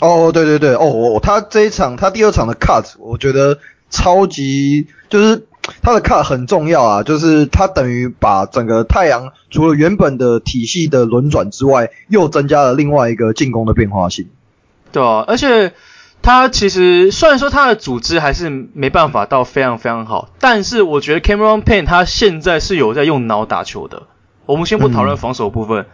[0.00, 3.58] 哦，对对对，哦，他这一场他第二场的 Cut，我觉得。
[3.92, 5.48] 超级就是
[5.82, 14.28] 他的 cut 很重要啊，就是他等于把整个太阳除了原本的体系的轮转之外，又增加了另外一个进攻的变化性。
[14.92, 15.72] 对啊，而且
[16.22, 24.02] 他其实虽然说他的组织还是没办法到非常非常好，但是我觉得 Cameron Payne 他现在是有在用脑打球的。
[24.46, 25.86] 我们先不讨论防守部分，嗯、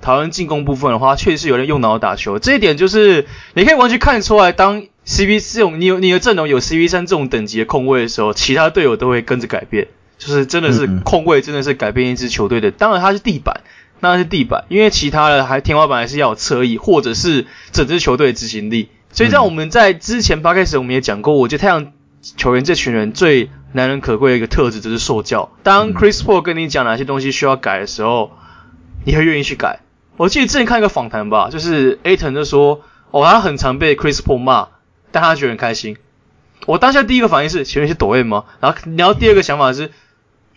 [0.00, 2.38] 讨论进攻部分的话，确实是有人用脑打球。
[2.38, 9.88] 这一点就是你可以完全看出来，当 CB 这种你有你的阵容有 CB 三这种等级的控卫的时候，其他队友都会跟着改变。
[10.18, 12.70] 就是真的是控卫真的是改变一支球队的。
[12.70, 13.62] 当然它是地板，
[13.98, 18.88] 那是地板，因为其他的还天花板还是要有侧翼或者是整支球队的执行力。
[19.12, 21.92] 所以在我们在之前 podcast 我们也讲过，我觉得太阳
[22.36, 25.50] 球员这群人最难能可贵的一个特质就是受教。
[25.62, 28.32] 当 Chris Paul 跟你讲哪些东西需要改的时候，
[29.04, 29.80] 你会愿意去改。
[30.16, 34.68] 我记得之前看一个访谈吧，就是 Ayton 就说，哦，他很常被 Chris Paul 骂，
[35.10, 35.96] 但他觉得很开心。
[36.66, 38.44] 我当下第一个反应是，前面是抖 M 吗？
[38.60, 39.90] 然后然后第二个想法是，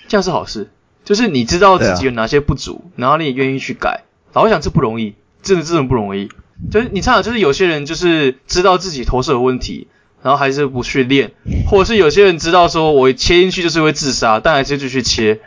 [0.08, 0.70] 这样是好事，
[1.04, 4.04] 就是你知道自己有哪些不足，然后你也愿意去改。
[4.32, 6.30] 然后我想这不容易，真的真的不容易。
[6.72, 9.88] 就是你看，就是有些人就是知道自己投射有问题，
[10.22, 11.32] 然后还是不去练，
[11.68, 15.40] 或者是有些人知道说我切进去就是会自杀，但还是继续切。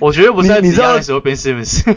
[0.00, 1.82] 我觉得不是在你家的时候，Ben Simmons。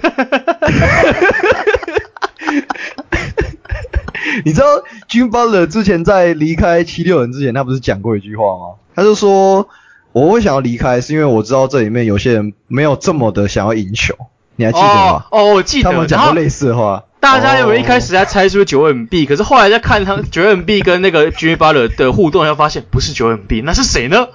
[4.43, 8.75] 你知道 Jimmy Butler 之前在离开七六人之前，他不是讲过一句话吗？
[8.95, 9.69] 他就说
[10.11, 14.15] 我会想要离开，是因为我知道这里面有些人没有这么的想要赢球。
[14.55, 15.25] 你还记得吗？
[15.29, 15.91] 哦，哦，我记得。
[15.91, 17.03] 他们讲过类似的话。
[17.25, 24.27] 大家有没有一开始在猜是不是九 M B，可是后来在看他九 M B 跟那个 Jimmy Butler 的互动，才发现不是九 M B，那是谁呢？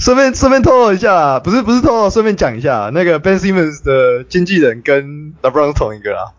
[0.00, 6.32] 顺便顺便透露一下，不是不是透露，顺便讲一下，那个 Ben Simmons 的经纪人跟 LeBron 是同一个啦。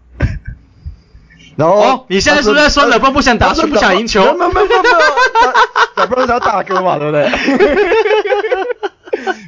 [1.56, 4.22] 然后、哦，你现在是不是在说 LeBron 不想打球，不想赢球？
[4.34, 7.32] 没有没有没有没有，LeBron 是他大哥嘛，对不对？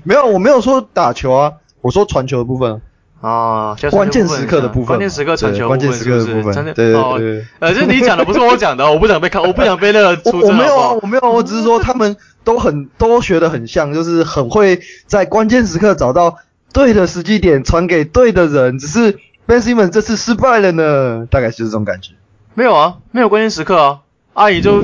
[0.05, 2.81] 没有，我没有说打球啊，我说传球的部分。
[3.27, 7.45] 啊，关键时刻的部分，关键时刻传球，关键时刻的部分，对对对。
[7.59, 10.41] 呃，这是你讲的，不是我讲的，我不想被看，我不想被那个出征。
[10.41, 16.37] 我没有啊，我没有，我只是说他们都很都学的很像，就是很会在关键时刻找到
[16.71, 18.79] 对的时机点传给对的人。
[18.79, 22.11] 只是 Ben Simmons 这次失败了呢，大概就是这种感觉。
[22.53, 23.99] 没有啊，没有关键时刻啊，
[24.33, 24.81] 阿姨就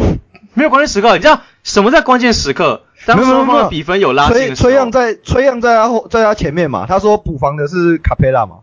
[0.53, 1.13] 没有关键时刻。
[1.15, 2.81] 你知道什么在关键时刻？
[3.05, 8.59] 当双方的比分有拉近的时候，崔杨在崔杨在他后在他前面嘛，他说补防的是卡佩拉嘛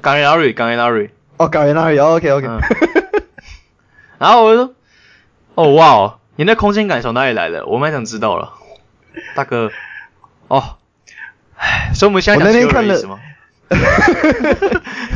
[0.00, 2.46] ，Gallinari，Gallinari，哦，Gallinari，OK OK，
[4.18, 4.74] 然后我就说，
[5.54, 7.66] 哦哇哦，你那空间感从哪里来的？
[7.66, 8.52] 我蛮想知道了，
[9.34, 9.70] 大哥，
[10.48, 10.76] 哦，
[11.56, 13.18] 唉，所以我们现在讲七六人是吗？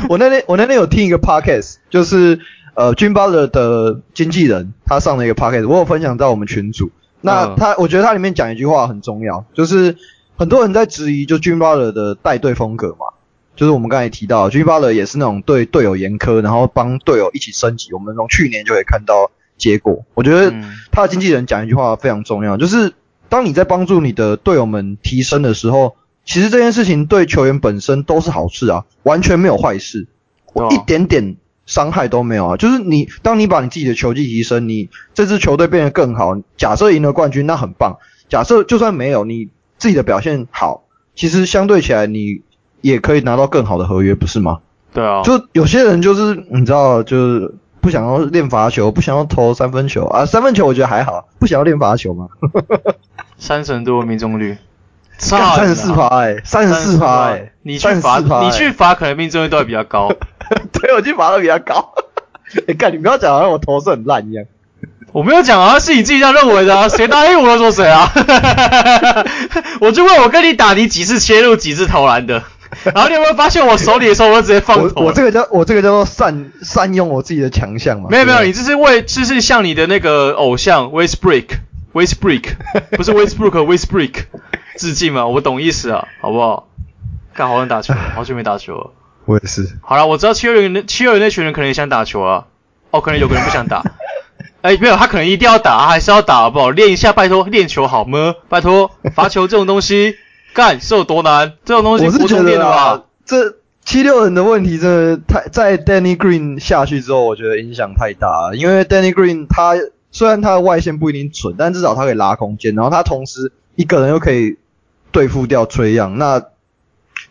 [0.09, 2.41] 我那天 我那天有听一个 podcast，就是
[2.75, 6.91] 呃 Jimmy Butler 的经纪人他上了一个 podcast，我有分享到我们群组。
[7.25, 9.97] 那他，我觉得他里面讲一句话很重要，就是
[10.37, 13.07] 很多人在质疑就 Jimmy Butler 的带队风格嘛，
[13.57, 17.95] 就是我们刚才提到 Jimmy Butler 也是那种对队友严苛，然后帮队友一起升级。
[17.95, 20.05] 我们从去年就可以看到结果。
[20.13, 20.53] 我觉得
[20.93, 22.93] 他的经纪人讲一句话非常重要，就是
[23.31, 30.07] 当你在帮助你的队友们提升的时候，其实这件事情对球员本身都是好事啊，完全没有坏事，
[30.53, 31.37] 我一点点。
[31.67, 36.37] 伤害都没有啊，就是你，当你把你自己的球技提升，你这支球队变得更好。
[36.57, 37.97] 假设赢了冠军，那很棒。
[38.29, 39.49] 假设就算没有，你
[39.79, 42.43] 自己的表现好，其实相对起来，你
[42.81, 44.61] 也可以拿到更好的合约，不是吗？
[44.93, 45.23] 对啊。
[45.23, 50.27] 就有些人就是你知道，就是不想要练罚球，不想要投三分球啊。
[50.27, 52.29] 三分球我觉得还好，不想要练罚球吗？
[53.39, 54.57] 三成多命中率，
[55.19, 60.11] 三十四罚哎，三十四罚哎，你去罚，你去罚可能命中率都会比较高。
[60.73, 61.95] 对，我去罚的比较高。
[62.69, 64.45] 你看，你不要讲好像我投射很烂一样。
[65.13, 66.89] 我没有讲啊，是你自己这样认为的啊。
[66.91, 68.11] 谁答应我说谁啊？
[69.81, 72.43] 我就问我跟你打，你几次切入，几次投篮的？
[72.83, 75.07] 然后你有没有发现我手里的时候，我直接放投我？
[75.07, 78.09] 我这个叫我这个叫做善善用我自己的强项嘛。
[78.11, 81.47] 没有没有，你这是为这是向你的那个偶像 Westbrook
[81.93, 82.45] Westbrook
[82.97, 84.25] 不是 Westbrook Westbrook
[84.77, 85.27] 致敬嘛？
[85.27, 86.69] 我懂意思啊，好不好？
[87.33, 88.91] 看好想打球，好久没打球了。
[89.27, 89.79] 我也是。
[89.83, 92.47] 好了，我知道七六人那七六人那群人可能也想打球啊。
[92.91, 93.83] 哦，可能有个人不想打。
[94.63, 96.71] 哎，没有，他可能一定要打，还是要打，好不好？
[96.71, 98.35] 练一下，拜托，练球好吗？
[98.49, 100.17] 拜托，罚球这种东西，
[100.55, 101.53] 干是有多难？
[101.65, 103.03] 这种东西不重练的吧？
[103.27, 108.57] 这七六人的问题真的太，在 Danny Green 下去之后，我觉得影响太大了。
[108.57, 109.75] 因为 Danny Green 他
[110.11, 114.57] 虽然他的外线不一定准，但至少他可以拉空间，然后他同时一个人又可以
[115.13, 116.15] 对付掉 Trae Young。
[116.15, 116.43] 那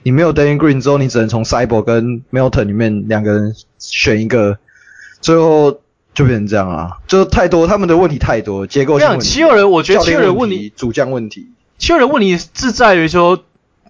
[0.04, 4.58] 你没有 Danny Green 之后，你只能从 Cyborg 跟 Melton 里面两个人选一个，
[5.22, 5.80] 最后
[6.13, 9.26] 就变成这样啊，就太多他们的问题太多，结构性问题。
[9.26, 13.44] 七六人，我觉得七六人问题主将问题，七六人问题是在于说，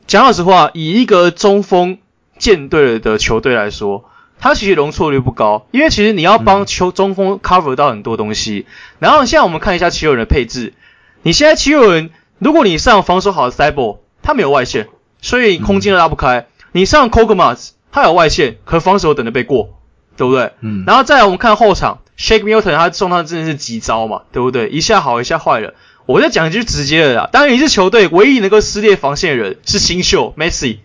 [0.07, 1.97] 讲老实话，以一个中锋
[2.37, 4.05] 舰队的球队来说，
[4.39, 8.65] 他其实容错率不高，因为其实你要帮球中锋 cover 到很多东西。
[8.67, 10.73] 嗯、然后现在我们看一下七六人的配置，
[11.23, 14.87] 你现在七六人，如果你上防守好的 Cyborg，他没有外线。
[15.23, 19.79] 所以空间都拉不开，你上 Kokomas，他有外线，可防守等着被过，
[20.17, 20.51] 对不对？
[20.59, 20.83] 嗯。
[20.85, 24.69] 然后再来我们看后场，Shake Milton 他送他真的是急招嘛，对不对？
[24.69, 25.73] 一下好一下坏了。
[26.05, 30.79] 我再讲一句直接的啦，当然一支球队唯一能够撕裂防线的人是新秀 Messi，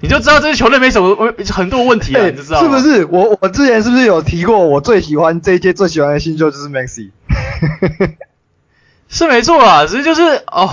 [0.00, 3.04] 你就知道这支球队没什么很多问题啊，欸、你就知道是不是？
[3.06, 7.10] 我我之前是不是有提过，我最喜欢这一届最喜欢的新秀就是 Messi？
[9.08, 10.70] 是没错啊，只是就是哦，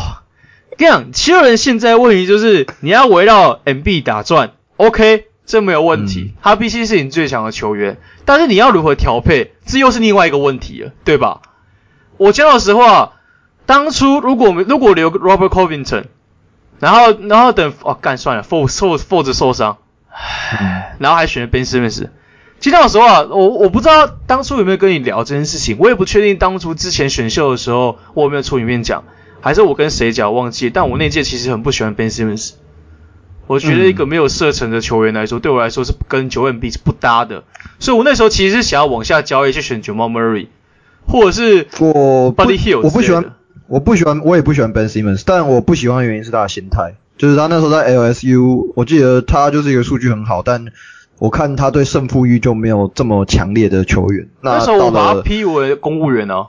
[0.77, 11.41] 跟你讲，七六人现在问题就是你要围绕 MB 打转，OK，这没有问题，嗯、他毕竟是你最强的球员，但是你要如何调配，这又是另外一个问题了，对吧？
[12.17, 13.13] 我讲老实话。
[13.63, 16.05] 当初如果我们如果留 Robert Covington，
[16.79, 19.77] 然后然后等哦干算了，Forbes Forbes 受伤，
[20.09, 22.09] 唉，然后还选了 Ben Simmons。
[22.59, 29.05] 其实讲实话，我我不知道当初有没有跟你聊这件事情，我也不确定当初之前选秀的时候我有没有出里面讲，
[29.41, 30.69] 还是我跟谁讲忘记。
[30.69, 32.53] 但我那届其实很不喜欢 Ben Simmons，
[33.47, 37.43] 我觉得一个没有射程的球员来说，对我来说是跟 Joel Embiid 是不搭的，
[37.79, 40.47] 所以我那时候其实是想要往下交易去选 Jamal Murray，
[41.05, 43.33] 或者是 Buddy Hield，我不喜欢。
[43.67, 50.65] 我不喜欢，我也不喜欢 Ben Simmons，但我不喜欢的原因是他的心态，就是他那时候在 LSU，我记得他就是一个数据很好，但
[51.19, 54.27] 我看他对胜负欲就没有这么强烈的球员。
[54.41, 56.47] 那，那时候我把他批为公务员呢、啊。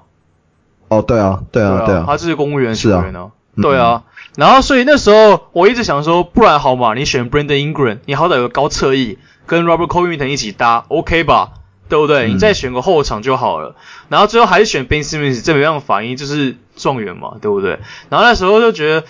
[0.98, 3.60] 哦，对啊，对啊，对啊，他是公务员球员呢、啊。
[3.60, 4.04] 对啊，
[4.36, 11.50] 然后所以那时候我一直想说，不然好嘛，你选 Brandon Ingram，你好歹有个高侧翼，跟 Robert Covington 一起搭，OK 吧？
[11.88, 12.32] 对不对？
[12.32, 13.70] 你再选个后场就好了。
[13.70, 13.74] 嗯、
[14.08, 17.78] 然后最后还是选 Ben Simmons，这没办法反应就是状元嘛，对不对？
[18.08, 19.04] 然后那时候就觉得，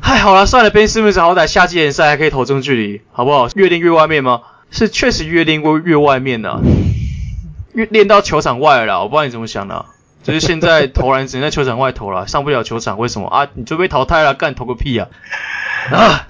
[0.00, 3.48] 唉，好了，算了，Ben Simmons 好歹夏季联赛还可以投中距离，好不好？
[3.56, 4.42] 越练越外面吗？
[4.70, 6.60] 是确实越练越越外面的、啊，
[7.74, 9.00] 越练到球场外了啦。
[9.00, 9.84] 我不知道你怎么想的，
[10.22, 13.48] 就是现在投篮只能在球场外投了， 上不了球场，为什么啊？
[13.54, 15.08] 你就被淘汰了，干投个屁啊！
[15.90, 16.28] 啊，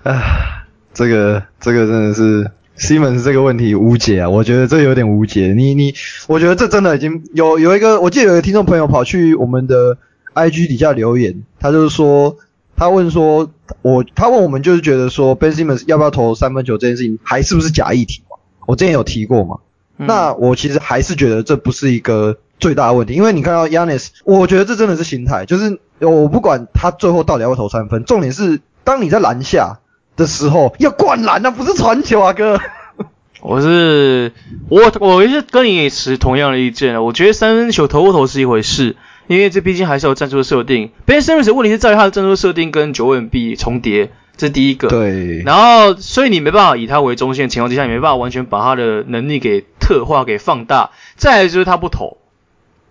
[0.94, 2.50] 这个这个真的是。
[2.74, 5.52] Simmons 这个问题无解啊，我觉得这有点无解。
[5.54, 5.94] 你你，
[6.26, 9.98] 我觉得这真的已经有有一个，我记得有一个听众朋友跑去我们的
[10.34, 12.38] IG 底下留言，他就是说，
[12.74, 13.52] 他问说，
[13.82, 18.38] 我他问我们就是觉得说，Ben Simmons 要不要投三分球这件事情还是不是假议题嘛？
[18.66, 19.58] 我之前有提过嘛。
[19.98, 29.80] 嗯、那我其实还是觉得这不是一个最大的问题，因为你看到 Giannis，我觉得这真的是心态，就是我不管他最后到底要不要投三分，重点是当你在篮下。
[30.14, 32.60] 的时候要灌篮啊，不是传球啊，哥。
[33.40, 34.30] 我是
[34.68, 37.02] 我，我是跟你持同样的意见。
[37.02, 38.94] 我觉得三分球投不投是一回事，
[39.26, 40.90] 因为这毕竟还是有战术设定。
[41.06, 44.88] Ben Simmons 问题是在于他的战术设定跟 Joel Embiid 重叠，这是第一个。
[44.88, 45.42] 对。
[45.44, 50.90] 然后，所以你没办法以他为中心的情况之下，你没办法完全把他的能力给特化、给放大。
[51.16, 52.18] 再来就是他不投，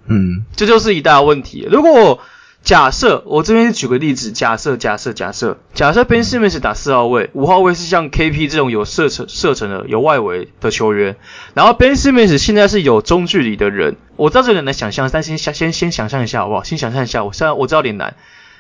[0.06, 1.68] 嗯，这就是一大问题。
[1.72, 2.20] 如果
[2.64, 11.16] 假设我这边举个例子，假设假设假设假设 Ben Simmons 打四号位，五号位是像 KP 这种有射程射程的有外围的球员，
[11.56, 16.64] 然后 Ben Simmons 现在是有中距离的人，我知道这个难想象，但先先先先想象一下好不好？
[16.64, 18.16] 先想象一下，我虽然我知道有点难，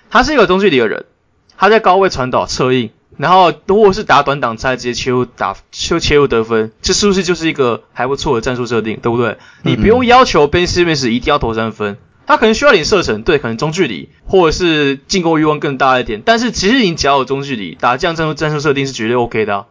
[0.09, 1.05] 他是一个中距离的人，
[1.57, 2.89] 他在高位传导策应，
[3.21, 9.37] 然后如果是打短挡拆直接切入打就切入得分，这是不是就是一个还不错的战术设定，对不对？
[9.61, 11.97] 你不用要求 Ben Simmons 一定要投三分。
[12.25, 16.21] 他可能需要点射程，对，可能中距离或者是进攻欲望更大一点。
[16.25, 19.65] 但是其实你只要有中距离，打这样战术战术设定是绝对 OK 的，啊，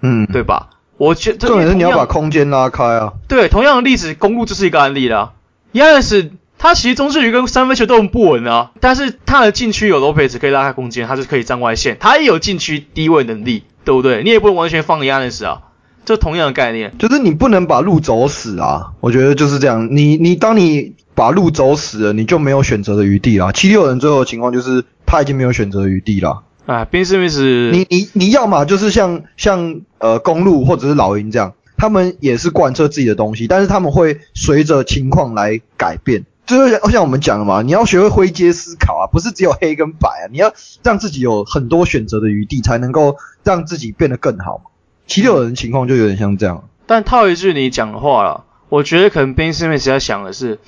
[0.00, 0.70] 嗯，对吧？
[0.96, 3.14] 我觉得重点是你要把空间拉开啊。
[3.28, 5.32] 对，同样的例子，公路就是一个案例啦。
[5.72, 6.30] Giannis
[6.60, 14.22] 他其实中距离跟三分球都很不稳啊，但是他的禁区有 Lopez 可以拉开空间，他是可以站外线，他也有禁区低位能力，对不对？
[14.22, 15.62] 你也不能完全放 Giannis 啊，
[16.04, 18.92] 这同样的概念，就是你不能把路走死啊。
[19.00, 20.94] 我觉得就是这样，你你当你。
[21.12, 23.52] 把路走死了，你就没有选择的余地了。
[23.52, 26.44] 七六人最后的情况就是他已经没有选择的余地了。
[26.64, 36.24] 啊，Ben Simmons，你你你要嘛就是像像呃公路或者是老鹰这样，他们也是贯彻自己的东西，但是他们会随着情况来改变。
[36.50, 44.62] 就是像像我们讲的嘛，你要学会灰阶思考啊，不是只有黑跟白啊，你要让自己有很多选择的余地，才能够让自己变得更好。
[45.06, 46.68] 七六人情况就有点像这样。
[46.86, 50.58] 但套一句你讲的话了，我觉得可能 Ben Simmons 在想的是。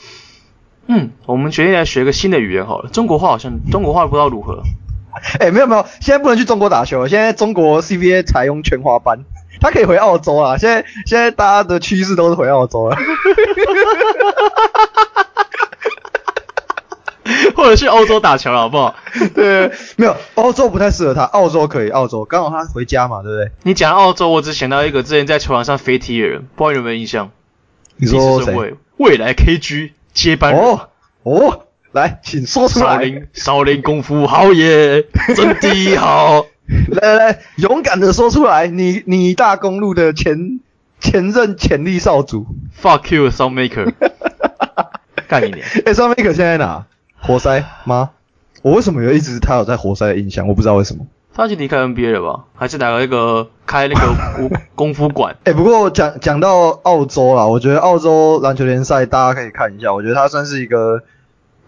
[0.86, 2.88] 嗯，我们决定来学个新的语言好了。
[2.90, 4.62] 中国话好像中国话不知道如何。
[5.38, 7.08] 哎、欸，没有没有，现在不能去中国打球了。
[7.08, 9.24] 现在中国 CBA 采用全华班，
[9.60, 10.58] 他可以回澳洲啊。
[10.58, 12.96] 现在现在大家的趋势都是回澳洲了。
[17.56, 18.94] 或者去欧洲打球了，好不好？
[19.34, 23.50] 对，没有，欧洲不太适合他，澳洲可以，澳洲刚好他回家嘛，对不对？
[23.62, 27.30] 你讲澳洲，我只想到一个之前在球场上飞踢的人，不知道有没有印象？
[27.96, 28.74] 你说谁？
[28.96, 29.90] 未来 KG。
[30.14, 30.88] 接班人哦
[31.22, 31.62] 哦，
[31.92, 32.84] 来，请说出来。
[32.84, 36.44] 少林少林功夫好耶， 真的好。
[36.88, 40.60] 来来来，勇敢的说出来，你你大公路的前
[41.00, 42.46] 前任潜力少主。
[42.82, 43.90] Fuck you，Soundmaker，。
[45.28, 45.64] 干一点。
[45.86, 46.84] 哎，Thonmaker 现在哪？
[47.22, 48.10] 活塞吗？
[48.62, 50.46] 我为什么有一直他有在活塞的印象？
[50.46, 51.06] 我不知道为什么。
[51.34, 52.44] 他已经离开 NBA 了吧？
[52.54, 55.34] 还是打了一个开那个功 功夫馆？
[55.44, 61.02] 哎、欸，不过讲讲到澳洲啦，我觉得澳洲篮球联赛大家可以看一下，我觉得它算是一个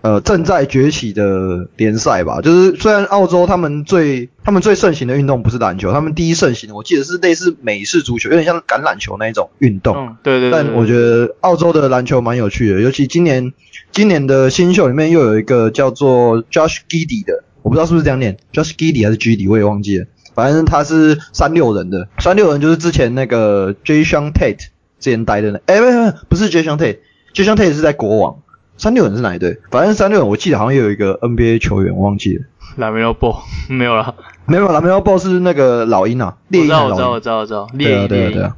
[0.05, 2.43] 呃正在崛起的联赛吧。
[2.43, 9.97] 就是虽然澳洲他们最他们最盛行的运动不是篮球，他们第一盛行的我记得是类似美式足球，有点像橄榄球那一种运动。
[9.97, 10.63] 嗯，对对对，对。
[10.63, 13.55] 但我觉得澳洲的篮球蛮有趣的，尤其今年
[13.93, 17.43] 今年的新秀里面又有一个叫做 Josh Giddey 的。
[17.63, 20.05] 我不知道是不是这样念，Josh Giddey 还是 Giddey，我也忘记了。
[20.35, 24.67] 反正他是三六人的，三六人就是之前那个 Jae'Sean Tate
[25.01, 28.37] 之前待的那，哎、欸，不不是 Jae'Sean Tate，Jae'Sean Tate 是在国王。
[28.77, 29.61] 三六人是哪一队？
[29.71, 32.45] 反正三六人我记得好像也有一个 NBA 球员，我忘记了。
[32.79, 34.15] LaMelo Ball 没有了，
[34.47, 36.91] 没有 LaMelo Ball 是那个老鹰啊，猎鹰的老鹰。
[36.91, 38.57] 我知道，我知道，我知道，猎鹰，对啊，对啊，对啊，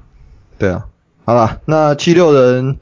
[0.58, 0.84] 对啊。
[1.24, 2.78] 好了，那七六人，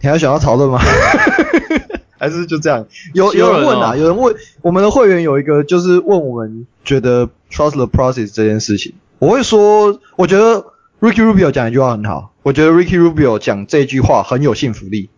[0.00, 0.78] 你还想要讨论吗？
[2.18, 10.66] 还是就这样，有有人问啊，有人问我们的会员有一个就是问我们觉得 trust the process 这件事情，我会说，我觉得
[11.00, 15.08] Ricky Rubio 讲一句话很好，我觉得 Ricky Rubio 讲这句话很有信服力，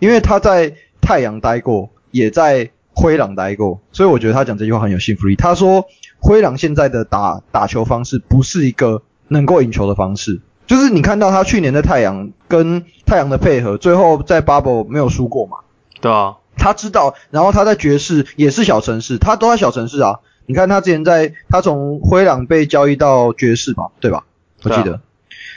[0.00, 5.36] 因为他在太阳待过，也在灰狼待过，所以我觉得他讲这句话很有信服力。
[5.36, 5.86] 他说
[6.18, 15.58] 灰狼现在的打打球方式不是一个能够赢球的方式，就是你看到他去年的太阳跟太阳的配合，最后在 Bubble 没有输过嘛？
[16.00, 16.36] 对啊。
[16.56, 20.20] 他知道，然后他在爵士也是小城市，他都在小城市啊。
[20.44, 24.24] 你看他之前在，他从灰狼被交易到爵士嘛，对吧？
[24.64, 25.00] 我记得、啊、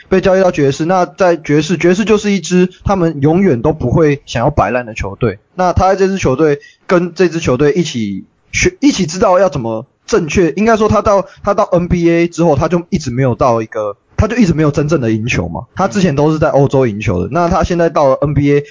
[0.08, 0.84] 被交易到爵士。
[0.84, 5.38] 那在爵士，爵士就是一支他们永远都不会想要摆烂的球队。
[5.54, 10.50] 那他在这支球队跟这支球队一起学，一起知道要怎么正确。
[10.52, 15.66] 应该说他到他到 NBA 之后，他就一直没有到一个，他就一直没有真正的赢球嘛。
[15.74, 17.28] 他之前都是在欧洲赢球的。
[17.30, 18.64] 那他现在到了 NBA。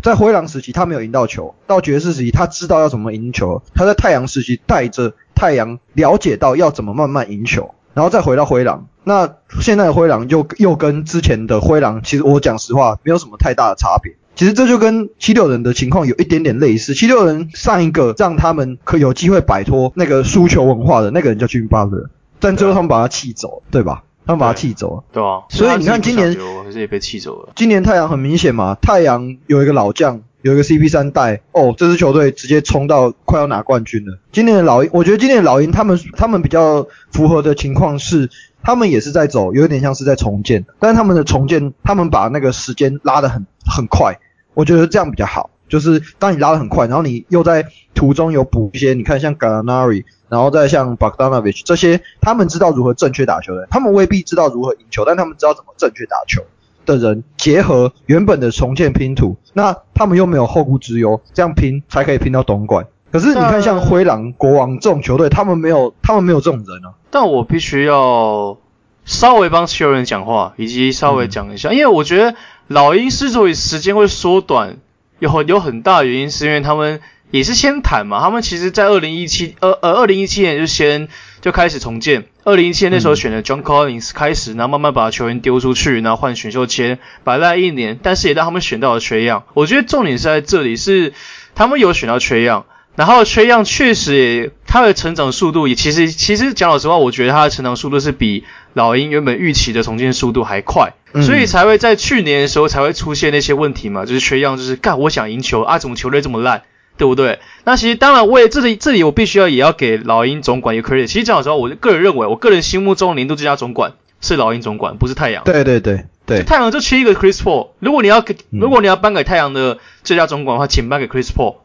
[0.00, 3.60] 在灰狼时期，他没有赢到球；到爵士时期，他知道要怎么赢球。
[3.74, 8.86] 他在太阳时期，带着太阳了解到要怎么慢慢赢球，然后再回到灰狼。
[9.02, 9.28] 那
[9.60, 14.14] 现在的灰狼又又跟之前的灰狼，其实我讲实话，没有什么太大的差别。
[14.36, 16.94] 其实这就跟七六人的情况有一点点类似。
[16.94, 22.06] 七六人上一个让他们可有机会摆脱那个输球文化的那个人叫 Jimmy Butler，
[22.38, 24.04] 但最后他们把他气走，对吧？
[24.24, 27.48] 他们把他气走了，对啊，所以你看今年还是也被气走了。
[27.56, 34.18] 今年太阳很明显嘛，太阳有一个老将，有一个 CP 三代，哦，这支球队直接冲到快要拿冠军了。
[34.30, 38.30] 今年的老鹰，我觉得今年的老鹰他们他们比较符合的情况是，
[38.62, 44.18] 他们也是在走，有点像是在重建，但他们的重建，他们把那个时间拉得很很快，
[44.54, 45.50] 我觉得这样比较好。
[45.68, 56.42] 就是当你拉得很快，然后你又在途中有补一些，你看像 Gallinari 然后再像 Bogdanovic 这些，他们知道如何正确打球的，他们未必知道如何赢球，但他们知道怎么正确打球
[56.88, 62.86] 的人，结合原本的重建拼图，那他们又没有后顾之忧，这样拼才可以拼到东莞。
[63.12, 66.94] 可是你看像灰狼、国王这种球队，他们没有，他们没有这种人啊。
[67.10, 68.56] 但我必须要
[69.04, 72.34] 稍微帮七六人讲话，以及稍微讲一下，嗯、因为我觉得
[72.66, 74.78] 老鹰之所以时间会缩短，
[75.18, 77.00] 有很有很大的原因，是因为他们。
[77.30, 81.08] 也是先谈嘛，他们其实，在二零一七，呃呃，二零一七年就先
[81.42, 82.24] 就开始重建。
[82.48, 89.42] 二零一七年那时候选了 John Collins 开始，然后慢慢把球员丢出去，然后换选秀签，摆烂一年，但是也让他们选到了 Trae Young。
[89.52, 91.12] 我觉得重点是在这里，是
[91.54, 92.64] 他们有选到 Trae Young，
[92.96, 106.62] 然后 Trae Young 确实也他的成长速度也其实其实讲老实话，我觉得他的成长速度是比老鹰原本预期的重建速度还快，所以才会在去年的时候才会出现那些问题嘛，就是 Trae Young 就是干我想赢球啊，怎么球队这么烂？
[106.98, 107.38] 对不对？
[107.64, 111.06] 那其实当然，我也这里这里我必须要也要给老鹰总管一个 credit。
[111.06, 115.44] 其实讲老实话，我个人认为，我个人心目中年度最佳总管是老鹰总管，不是太阳。
[115.44, 117.68] 对对对对，太阳就缺一个 Chris Paul。
[117.78, 121.56] 如果你要给，如果你要颁给太阳的最佳总管的话，请颁给 Chris Paul，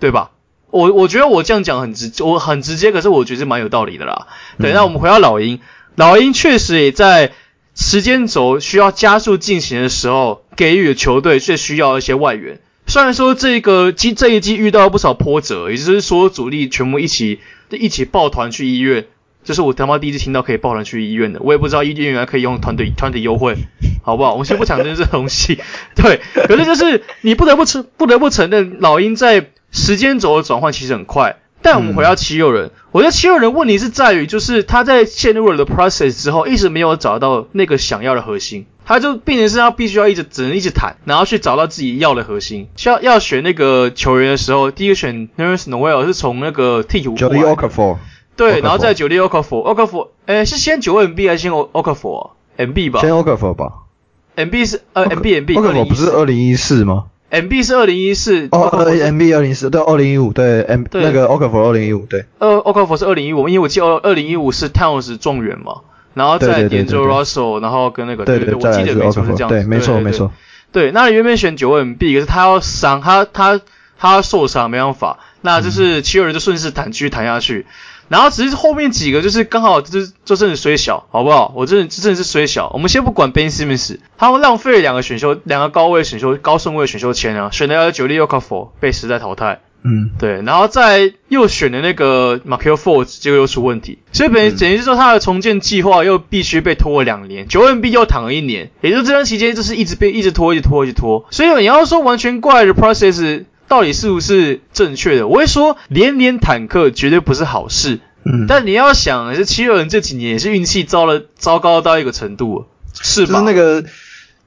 [0.00, 0.30] 对吧？
[0.70, 4.26] 我我觉得我这样讲很直，我很直接，可是我觉得是蛮有道理的啦。
[4.58, 5.60] 对，那我们回到老鹰，
[5.96, 7.32] 老鹰确实也在
[7.74, 12.60] 时间轴需要加速进行的时候，给予球队最需要一些外援。
[12.88, 17.38] 虽然说这个季这一季遇到了不少波折，也就是说主力全部一起
[17.70, 19.06] 一起抱团去医院，
[19.44, 23.56] 这是我他妈第一次听到可以抱团去医院的，我也不知道医院原来可以用团队团体优惠，
[24.02, 24.32] 好不好？
[24.32, 25.60] 我们先不讲这些东西，
[25.94, 31.36] 对，可是就是你不得不承不得不承认，老鹰在时间轴的转换其实很快。
[31.60, 42.68] 但我们回到七六人，我觉得七六人问题是在于，就是他在陷入了 the process 之后，一直没有找到那个想要的核心，他就变成是他必须要一直只能一直弹，然后去找到自己要的核心。
[42.74, 47.98] 需要要选那个球员的时候，第一个选 Nerlens Noel 是从那个鹈鹕过来。
[48.34, 53.00] 对，然后再九六 Okafor，Okafor，哎，是先九 MB 还是先 Okafor？MB 吧。
[53.00, 53.72] 先 Okafor 吧。
[54.36, 55.54] MB 是呃 MB MB。
[55.54, 58.48] Okafor 不是二零一四吗？MB 是二零一四。
[58.52, 62.24] 哦，MB 二零一四，对，二零一五，对，M 那个 Okafor 二零一五，对。
[62.38, 65.80] 呃，Okafor 是二零一五，因为我记得二零一五是 Towns 状元嘛，
[66.18, 70.30] 然后再 D'Angelo Russell，然后跟那个对对对，我记得没错是这样，对，没错没错。
[70.70, 73.58] 对，那原本选九 MB，可是他要伤，他他
[73.98, 77.64] 他受伤没办法，那就是七六人就顺势弹继续弹下去。
[78.08, 81.52] 然后只是后面几个就是刚好就是就真的虽小，好不好？
[81.54, 82.70] 我真的真的是衰小。
[82.72, 101.26] 我们先不管 Ben Simmons，他们浪费了两个选秀，两个高位选秀高顺位选秀签啊，选了九六 Okafor 被时代淘汰，嗯，对，然后再又选了那个 Markelle Fultz，结果又出问题，所以等于等于是说他的重建计划又必须被拖了两年，九 NB 又躺了一年，也就这段期间就是一直被一直拖，一直拖，一直拖。
[101.30, 103.44] 所以你要说完全怪 The process。
[103.68, 105.28] 到底是不是正确的？
[105.28, 108.00] 我会说连连坦克绝对不是好事。
[108.24, 112.64] 嗯，但你要想，是七六人这几年也是运气糟了，糟糕到一个程度，
[112.94, 113.32] 是吧？
[113.34, 113.84] 就是那个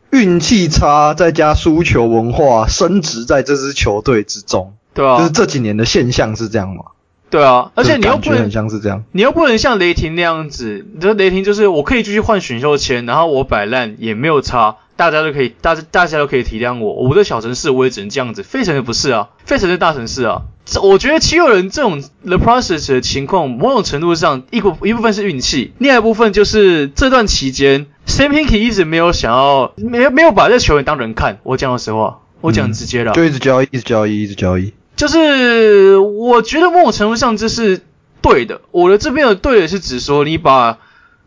[0.09, 6.83] 运气差，再加输球文化升值在这支球队之中，对啊，就是这几年的现象是这样吗？
[7.29, 14.77] 对啊，而且你又不能很像是这样，你又不能像雷霆那样子，你说雷霆就是我可以继续换选秀签，然后我摆烂也没有差。
[14.97, 16.93] 大家都可以，大大家都可以体谅我。
[16.93, 18.43] 我的小城市我也只能这样子。
[18.43, 20.43] 费城的不是啊，费城是大城市啊。
[20.63, 31.39] 这我觉得七六人这种 the process 的情况，某种程度上一股一部分是运气，另外一部分就是这段期间 Sam Pinky 一直没有想要，没有没有把这球员当人看。
[31.41, 34.71] 我讲的实话，我讲直接的，就一直交易，一直交易，一直交易。
[35.01, 37.81] 就是我觉得某种程度上这是
[38.21, 38.61] 对的。
[38.69, 40.77] 我的这边的对的是指说你把。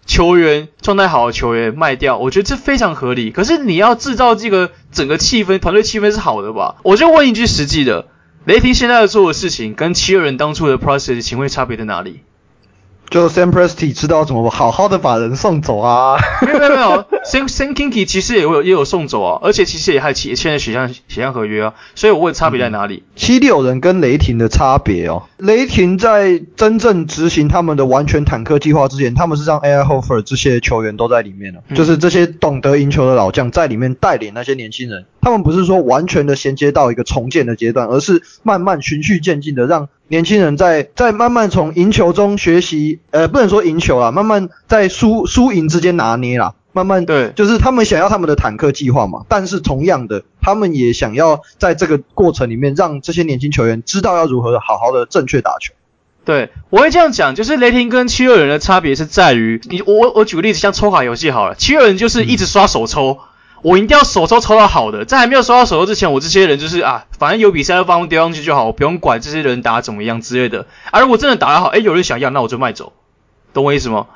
[0.07, 3.31] 球员状态好的球员卖掉，我觉得这非常合理。
[3.31, 6.77] 可是你要制造这个整个气氛，团队气氛是好的吧？
[6.83, 8.05] 我就问一句实际的，
[8.45, 12.21] 雷霆现在在做的事情跟七六人当初的 process 请问差别在哪里？
[13.09, 16.19] 就 Sam Presti 知道怎么好好的把人送走啊？
[16.43, 17.05] 没有没有没有
[17.35, 23.03] ，Sam Sam Hinkie 其实也有也有送走啊，而且其实也还签签了血象血象合约啊，所以我问差别在哪里？
[23.17, 39.89] 七六人跟雷霆的差别哦，雷霆在真正执行他们的完全坦克计划之前，他们是让 AI Horford 这些球员都在里面了，嗯、就是这些懂得赢球的老将在里面带领那些年轻人，他们不是说完全的衔接到一个重建的阶段，而是慢慢循序渐进的让。
[40.07, 55.73] 年轻人在在慢慢从赢球中学习，呃，不能说赢球啦，慢慢在输输赢之间拿捏啦，慢慢对，就是他们想要他们的坦克计划嘛，但是同样的，他们也想要在这个过程里面让这些年轻球员知道要如何好好的正确打球。
[56.27, 63.19] 对，我会这样讲，就是雷霆跟七六人的差别是在于，你我我我举个例子，像抽卡游戏好了，七六人就是一直刷手抽。
[63.21, 63.25] 嗯
[63.65, 70.67] 我一定要手抽抽到好的，在还没有刷到手抽之前，我这些人就是啊，反正有比赛就放丢上去就好，我不用管这些人打怎么样之类的。
[70.91, 72.93] 而、啊、如果真的打得好，哎，有人想要，那我就卖走，
[73.55, 74.09] 懂我意思吗？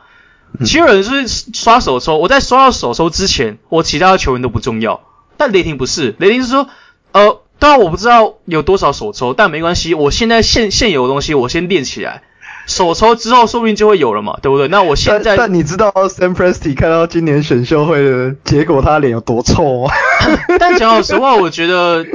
[0.60, 5.02] 其实有人是刷手抽，我在刷到手抽之前，我其他的球员都不重要。
[5.36, 6.68] 但雷霆不是，雷霆是说，
[7.12, 12.22] 呃，当然我不知道有多少手抽，但没关系，我现在现现有的东西我先练起来。
[12.68, 14.68] 手抽之后，说不定就会有了嘛，对不对？
[14.68, 19.90] 那我现在，但，但你知道 Sam Presti 看到今年选秀会的结果，他脸有多臭吗？
[20.60, 22.06] 但讲老实话，我觉得，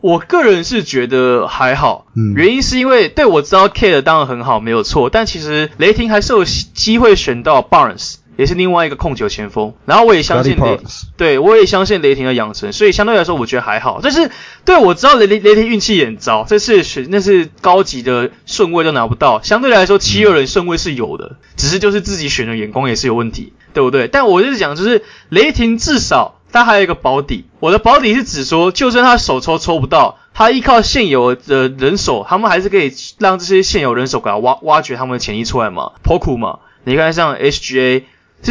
[0.00, 2.06] 我个人是觉得还好。
[2.14, 5.10] 嗯，原因是因为，对，我知道 K 的当然很好，没有错。
[5.10, 8.16] 但其实雷霆还是有机会选到 Barnes。
[8.36, 10.78] 也是另外一个控球前锋，然后我也相信雷，
[11.16, 14.00] 对，我也相信雷霆的养成，所以相对来说我觉得还好。
[14.02, 14.30] 但是
[14.64, 24.06] 对，我知道雷雷雷霆运气也很糟，这次选那是高级的顺位都拿不到，相对来说七六人顺位是有的，只是就是自己选的眼光也是有问题，对不对？
[24.06, 38.02] 但我就是讲，就是雷霆至少他还有一个保底，我的保底是指说，就算他手抽抽不到，他依靠现有的人手，他们还是可以让这些现有人手给他挖挖掘他们的潜力出来嘛，破苦嘛，你看像 SGA。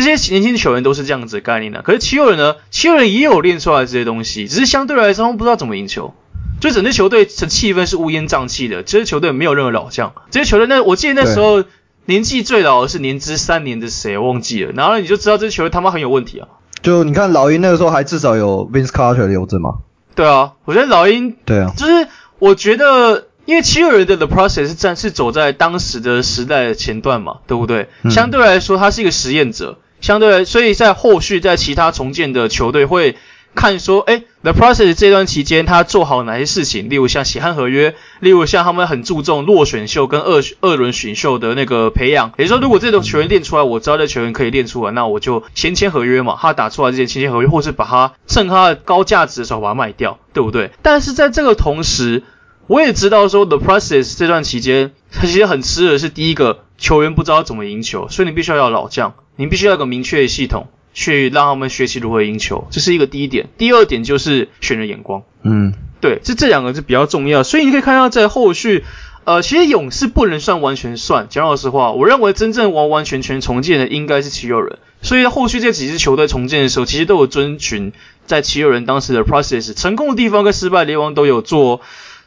[0.01, 2.55] 这些年轻的球员都是这样子的概念的，可是七六人呢？
[2.71, 6.13] 七六人也有练出来这些东西，只是相对来说他们不知道怎么赢球，
[6.59, 8.83] 就整支球队的气氛是乌烟瘴气的。
[8.83, 11.63] 这支球队没有任何老将，这些球队那我记得那时候
[12.05, 16.47] 年纪最老的是年资三年的谁我忘记了，然后你就知道这支球队他妈很有问题啊。
[16.81, 19.75] 就你看老鹰那个时候还至少有 Vince Carter 留着嘛？
[20.15, 22.07] 对啊，我觉得老鹰对啊，就是
[22.39, 23.27] 我觉得。
[23.45, 27.89] 因为七六人的 The Process 是站是走在当时的时代的前段嘛，对不对？
[28.01, 33.17] 嗯、相对来说，他是一个实验者，相对，所以在后续在其他重建的球队会
[33.55, 36.89] 看说，诶，The Process 这段期间他做好哪些事情？
[36.89, 42.33] 例如像血汗合约，例如像他们很注重落选秀跟二二轮选秀的那个培养。
[42.37, 46.37] 也就是说，如果这种球员练出来，我知道这球员可以练出来，那我就先签合约嘛。
[46.37, 50.71] 他打出来这些签签合约，或是把他趁他的高价值的时候把它卖掉，对不对？
[50.81, 52.23] 但是在这个同时，
[52.67, 63.47] 我也知道说，The Process 这段期间，他其实很吃的是第一个球员不知道怎么赢球，所以你必须要有老将，你必须要有个明确的系统去让他们学习如何赢球，这是一个第一点。
[63.57, 68.83] 第二点就是选人眼光，嗯，对，这这两个是比较重要，所以你可以看到在后续。
[69.25, 74.77] 呃，其实勇士不能算完全算，讲老实话，我认为真正完完全全重建的应该是七六人。
[75.01, 77.91] 所以后续这几支球队重建的时候，其实都有遵循
[78.27, 81.81] 在七六人当时的 process，成功的地方跟失败的地方都有做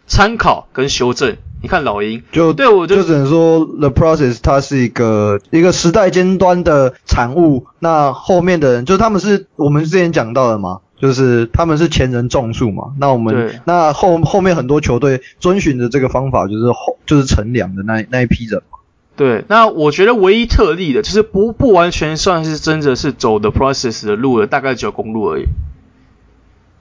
[0.09, 1.37] 参考跟修正。
[1.63, 10.81] 你看老鹰，就对我就，就只能说 the process 它是一个一个时代尖端的产物，那后面的人就是他们是我们之前讲到的嘛。
[11.01, 18.79] 就是他们是前人种树嘛，那我们那后后面很多球队遵循的这个方法，就是后就是乘凉的那那一批人嘛。
[19.15, 25.45] 对，那我觉得唯一特例的，就是不不完全算是真的是走的 process 的路了，大概只有公路而已。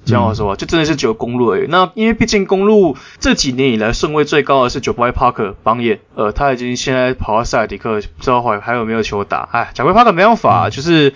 [0.08, 1.68] 这样说吧，就真的是只有公路而已。
[1.68, 9.48] 那因为毕竟公路这几年以来顺位最高的是 Jabari Parker 榜眼，呃，他已经现在跑到塞尔迪克，不知道还还有没有球打。
[9.52, 11.14] 哎，Jabari Parker 没办法，嗯、就是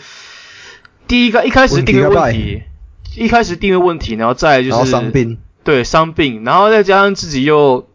[1.07, 2.63] 第一个一开始定位问题。
[3.17, 7.85] 一开始定位问题，然后再就是伤病，对伤病，然后再加上自己又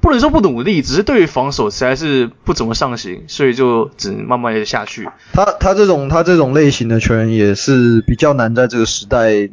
[0.00, 5.08] 不能说不努力，只是对于防守实在是不怎么上行，所以就只能慢慢的下去。
[5.32, 9.48] 他他这种他这种类型的球员也是比较难在这个时代，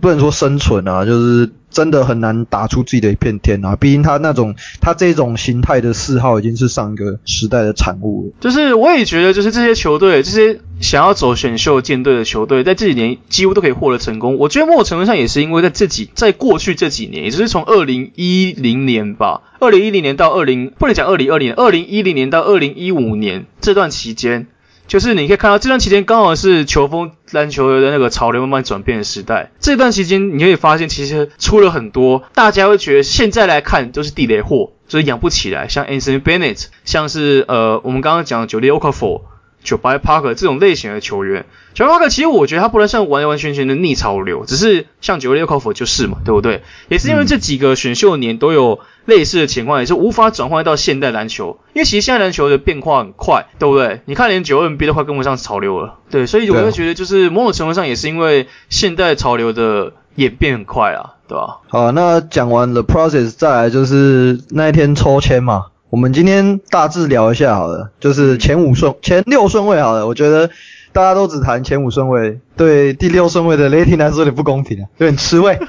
[0.00, 1.50] 不能说生存啊，就是。
[1.72, 3.74] 真的很难打出自己的一片天啊！
[3.74, 8.32] 毕竟他那种他这种形态的嗜好已经是上一个时代的产物了。
[8.40, 14.36] 就是我也觉得，就是这些球队，这些想要走选秀建队的球队，在这几年几乎都可以获得成功。
[14.36, 24.46] 我觉得某种程度上也是因为在这几在过去这几年，也就是从二零一零年吧，二零一零年到二零不能讲二零二零，二零一零年到二零一五年这段期间。
[24.86, 29.50] 就是你可以看到这段期间刚好是球风篮球的那个潮流慢慢转变的时代。
[29.60, 39.22] 这段期间你可以发现，其实出了很多大家会觉得现在来看都是地雷货，就是养不起来，像 Anthony Bennett，像是呃我们刚刚讲的 Julio Cafo。
[39.64, 46.62] Jabari Parker 这种类型的球员，Jabari Parker 其实我觉得他不能算完完全全的逆潮流，只是像 Jahlil Okafor 就是嘛，对不对？
[46.88, 54.00] 也是因为这几个选秀年都有类似的情况，也是无法转换到现代篮球，因为其实现代篮球的变化很快，对不对？
[54.06, 61.60] 你看连九二 NBA 都快跟不上潮流了，对，所以我会觉得就是某种程度上也是因为现代潮流的演变很快啊，对吧？
[61.68, 65.66] 好，那讲完 The process，再来就是那一天抽签嘛。
[65.92, 70.06] 我们今天大致聊一下好了，就是前五顺、前六顺位好了。
[70.06, 70.48] 我觉得
[70.90, 75.58] 大家都只谈前五顺位，对第六顺位的雷霆来说有点不公平啊，有点吃味。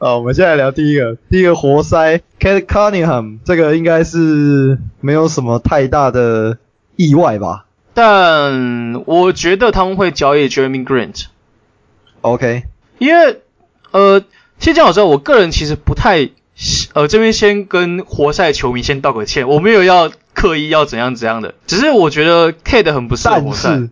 [0.00, 6.58] 好，我们现在来聊第一个，第一个活塞 Cunningham，这个应该是没有什么太大的
[6.96, 7.66] 意外吧？
[7.94, 11.26] 但我觉得他们会交易 Jeremy Grant。
[12.22, 12.64] OK，
[12.98, 13.40] 因为
[13.92, 14.24] 呃，
[14.58, 16.30] 其实讲老实话，我个人其实不太。
[16.94, 23.88] 呃，这边先跟活塞球迷先道个歉，我没有要刻意要怎样怎样的，只是我觉得 Cade 很不适合活塞。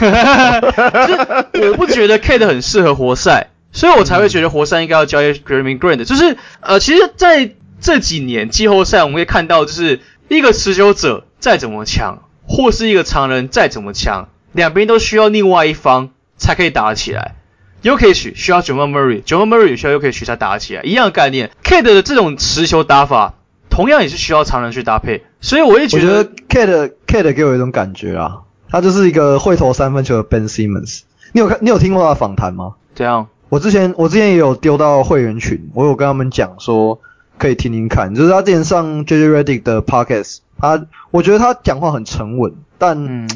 [0.00, 6.04] 就是我不觉得 Cade 很适合活塞，所以我才会觉得活塞应该要交易 Jerami Grant。
[6.04, 7.50] 就是呃，其实在
[7.80, 17.34] 这几年季后赛，我们可以看到，就是一个持久者再怎么强，或是一个常人再怎么强，两边都需要另外一方才可以打得起来。
[17.82, 21.50] Jokic 需要 Jamal Murray，Jamal Murray 也需要 Jokic 才打起来，一样的概念。
[21.62, 23.34] Cade 的这种持球打法，
[23.70, 31.02] 同样也是需要常人去搭配，所以我也觉得，我觉得 Cade Cade 给我一种感觉啊，他就是一个会投三分球的 Ben Simmons。
[31.32, 32.74] 你有看，你有听过他的访谈吗？
[32.94, 33.28] 这样？
[33.48, 37.00] 我之前我之前也有丢到会员群，我有跟他们讲说
[37.38, 43.24] 可以听听看，就是他之前上 JJ Redick 的 Podcast，他我觉得他讲话很沉稳，但。
[43.24, 43.28] 嗯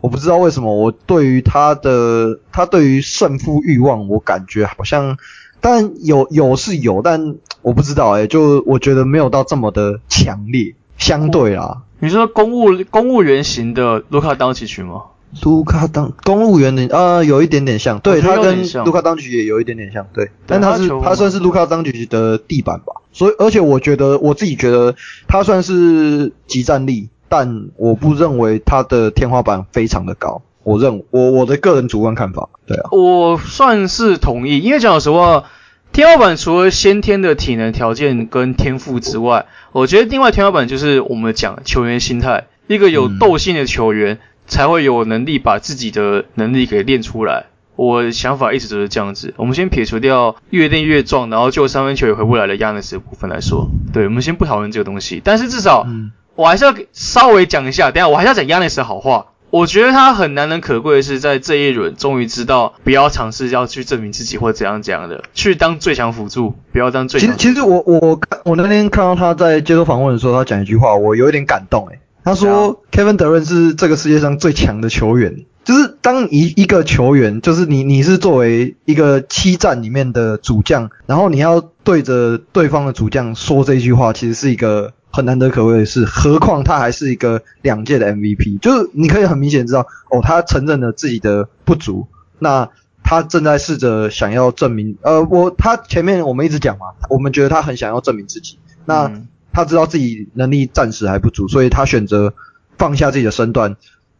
[0.00, 5.16] 我不知道为什么，我对于他的他对于胜负欲望，我感觉好像，
[5.60, 11.82] 但有有是有，但我不知道哎、欸，就我觉得没有到这么的强烈，相对啦。
[11.98, 15.02] 你说公务公务员型的卢卡当奇曲吗？
[15.42, 24.94] 卢卡当公务员的呃，有一点点像，对他跟卢卡当局也有一点点像，对，但他是他，他算是卢卡当局的地板吧，所以而且我觉得我自己觉得
[25.26, 27.08] 他算是集战力。
[27.28, 35.44] 但我不认为他的天花板非常的高，我认我我的个人主观看法，对啊，我算是同意，因为讲老实话，
[35.92, 47.46] 天花板除了先天的体能条件跟天赋之外，我觉得另外天花板就是我们讲球员心态，一个有斗性的球员才会有能力把自己的能力给练出来。
[47.76, 55.84] 我想法一直都是这样子，我们先撇除掉越练越壮，然后就三分球也回不来的亚尼斯的部分来说，对，我们先不讨论这个东西，但是至少。
[55.86, 59.26] 嗯我还是要稍微讲一下，等下我还是要讲 Giannis 的好话。
[59.50, 67.36] 我觉得他很难能可贵的是，在这一轮终于知道不要尝试要去证明自己或怎样怎样的，去当最强辅助，不要当最强。
[67.36, 71.98] 其实其实我我看我那天看到他在接受访问的时候，他讲一句话，我有一点感动诶。
[72.22, 84.92] 他说 Kevin Durant 是这个世界上最强的球员，就是当一一个球员，就是你你是作为一个七战里面的主将，然后你要对着对方的主将说这句话，其实是一个。
[85.10, 92.06] 很难得可贵的是，何况他还是一个两届的 MVP，就是你可以很明显知道，哦，他承认了自己的不足，
[92.38, 92.68] 那
[93.02, 99.10] 他正在试着想要证明，呃，我他前面我们一直讲嘛，我们觉得他很想要证明自己，那
[99.52, 102.34] 他知道自己能力暂时还不足，所以他选择
[102.76, 103.76] 放下自己的身段，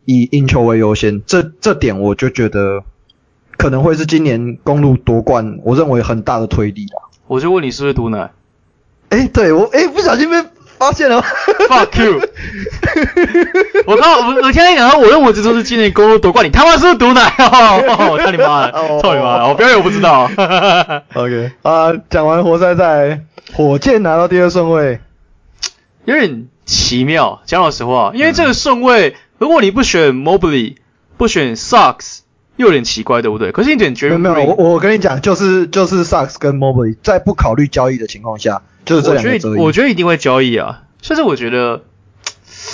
[0.07, 2.83] 以赢球为优先，这这点我就觉得
[3.59, 7.03] 可能会是今年公路夺冠，我认为很大的推力啦。
[7.27, 8.33] 我就问你是不是毒奶？
[9.11, 10.37] 诶，对我诶，不小心被。
[10.79, 11.21] 发现了
[11.69, 12.21] ，fuck you！
[13.87, 17.23] 我刚我我听你讲说，我认为这都是今年公路夺冠，你他妈是不是毒奶？
[17.39, 18.73] 哦，我操你妈的！
[19.03, 19.49] 操你妈的！
[19.49, 20.31] 我表演我不知道。
[21.15, 23.21] OK 啊，讲完活塞赛，
[23.53, 25.01] 火箭拿到第二顺位，
[26.05, 27.41] 有点奇妙。
[27.45, 30.77] 讲老实话，因为这个顺位，如果你不选 Mobley，
[31.17, 32.21] 不选 Sucks
[32.57, 33.53] 又有点奇怪，对不对？
[33.53, 38.63] 可是你选 Jalen Green，没有，我我跟你讲，就是就是 Sucks 跟 Mobley 在不考虑交易的情况下。
[38.89, 41.83] 就是这两个我觉得我觉得一定会交易啊，甚至我觉得，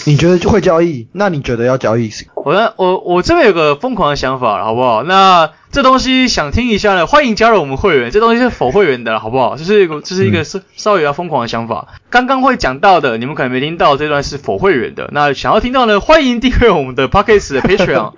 [0.06, 1.08] 你觉得就会交易？
[1.12, 2.10] 那你觉得要交易？
[2.36, 5.02] 我我我这边有个疯狂的想法，好不好？
[5.02, 8.10] 那这东西想听一下呢，欢迎加入我们会员。
[8.10, 9.56] 这东西是否会员的，好不好？
[9.56, 11.88] 就是这是一个稍稍微要疯狂的想法。
[11.90, 15.08] 嗯、刚刚会讲到的，你们可能没听到这段是否会员的。
[15.12, 18.12] 那想要听到呢，欢迎订阅我们的 Podcast 的 Patreon。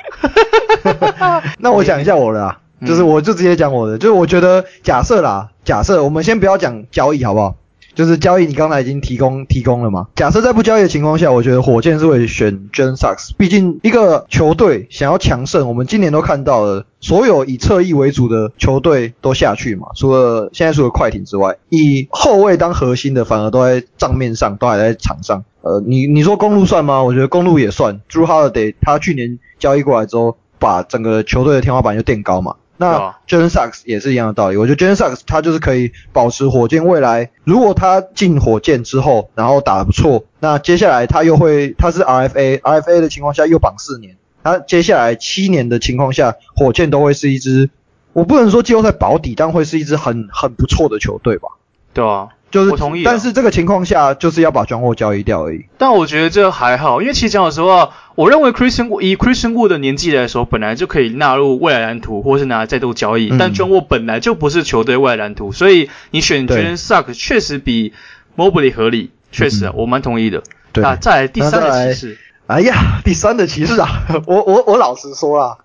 [1.59, 7.55] 那我讲一下我的啊，就是我就直接讲我的，就是我觉得假设啦，假设我们先不要讲交易，好不好？
[7.97, 10.07] 就是交易，你刚才已经提供提供了嘛？
[10.15, 13.31] 假设在不交易的情况下，我觉得火箭是会选 Jalen Suggs。
[13.39, 19.89] 毕竟一个球队想要强胜，我们今年都看到了，所有以侧翼为主的球队都下去嘛。
[19.97, 25.43] 除了现在除了快艇之外，以后卫当核心的反而都在账面上，都还在场上。
[25.63, 27.03] 呃，你你说公路算吗？
[27.03, 27.99] 我觉得公路也算。
[28.11, 32.57] Jrue Holiday 他去年交易过来之后，把整个球队的天花板就垫高嘛。
[32.79, 47.71] 那 Jalen Sacks 也是一样的道理，我觉得 Jalen Sacks 他就是可以保持火箭未来，如果他进火箭之后，然后打得不错，那接下来他又会，他是 RFA，RFA 的情况下又绑四年，他接下来七年的情况下，火箭都会是一支，
[48.13, 51.49] 我不能说季后赛保底，但会是一支很很不错的球队吧？
[51.93, 52.29] 对啊。
[52.57, 53.03] 就是，我同意。
[53.05, 55.67] 但是这个情况下，就是要把 John Wall 交易掉而已。
[55.77, 63.29] 但我觉得这还好，因为其实讲老实话，我认为 Christian Wood 以 Christian Wood 的年纪来说，本来就可以纳入未来蓝图，或是拿来再度交易。
[63.31, 67.93] 嗯、但 John Wall 本来就不是球队未来蓝图，所以你选 Jalen Suggs 确实比
[68.37, 70.43] Mobley 合理，确实啊，我蛮同意的。
[70.73, 70.83] 对。
[70.83, 72.19] 那再来第三的骑士。
[72.47, 75.57] 哎呀，第三的骑士啊， 我我我老实说啊，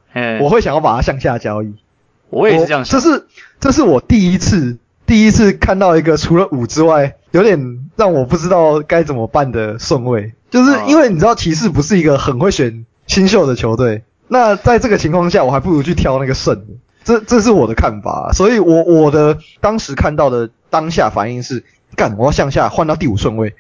[0.42, 1.74] 我会想要把它向下交易。
[2.30, 3.00] 我也是这样想。
[3.00, 3.28] 这是
[3.62, 4.78] 这是我第一次。
[5.12, 16.66] 第一次看到一个除了五之外，有点让我不知道该怎么办的顺位，就是因为你知道骑士不是一个很会选新秀的球队，那在这个情况下，我还不如去挑那个胜的，
[17.04, 21.66] 这这是我的看法，所以我我的当时看到的当下反应是，
[21.98, 23.54] 干，我要向下换到第五顺位，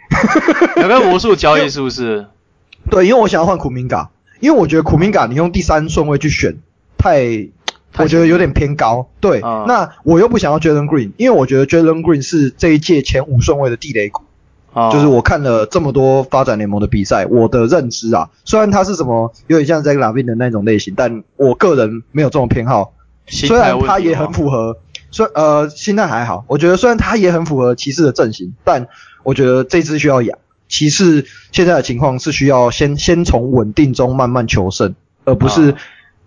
[0.77, 2.27] 有没有魔术交易是不是？
[2.89, 6.59] 对，因为我想要换苦明嘎，因为我觉得苦明嘎你用第三顺位去选
[6.97, 7.49] 太。
[7.97, 9.41] 我觉得有点偏高，对。
[9.43, 14.23] 嗯、那我又不想要 Jalen Green，因为我觉得 Jalen Green 是这一届前五顺位的地雷股。
[14.73, 22.93] 哦、就是我看了这么多发展联盟的比赛，我的认知啊，虽然他是什么有点像 Zach LaVine 的那种类型，但我个人没有这种偏好。
[23.27, 24.77] 虽然他也很符合，
[25.11, 28.87] 虽呃心态还好，我觉得虽然他也很符合骑士的阵型，但
[29.23, 30.37] 我觉得这支需要养。
[30.69, 35.75] 骑士现在的情况是需要先先从稳定中慢慢求胜，而不是、嗯。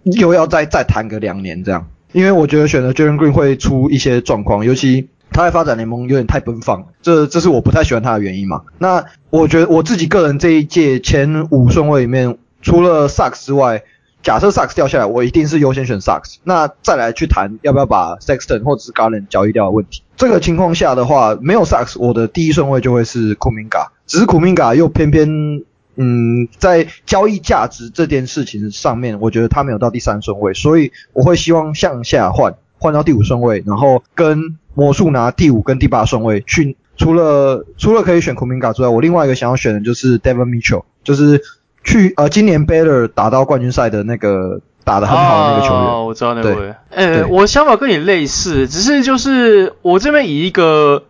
[0.05, 8.63] 又要再再谈个两年这样，因为我觉得选择 Jalen Green 会出一些状况，尤其他在发展联盟有点太奔放，这这是我不太喜欢他的原因嘛。
[8.79, 13.83] 那我觉得我自己个人这一届前五顺位里面，除了 SARS 之外，
[14.23, 16.37] 假设 Suggs 掉下来，我一定是优先选 SARS。
[16.45, 20.03] 那再来去谈要不要把 Sexton 或者是 Garland 交易掉的问题。
[20.17, 25.65] 这个情况下的话，没有 SARS，我的第一顺位就会是 Kuminga，只是 Kuminga 又偏偏。
[25.97, 36.77] 嗯，在交易价值这件事情上面，我觉得他没有到第三顺位，所以我会希望向下换，换到第五顺位，然后跟魔术拿第五跟第八顺位去。
[36.97, 41.43] 除了除了可以选库明加之外，我另外一个想要选的就是 Devin Mitchell，就是
[41.83, 45.83] 去呃今年 Baylor 打到冠军赛的那个打得很好的那个球员。
[45.83, 46.75] 哦，我知道那位。
[46.91, 51.05] 呃，我想法跟你类似，只是就是我这边以一个。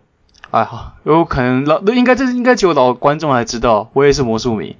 [0.55, 4.77] 哎好，有可能老应该这应该只有老观众才知道，我也是魔术迷。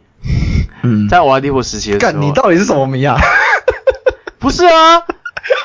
[0.83, 2.13] 嗯，在瓦迪波时期的时候。
[2.13, 3.17] 干，你到底是什么迷啊？
[4.39, 5.03] 不是啊，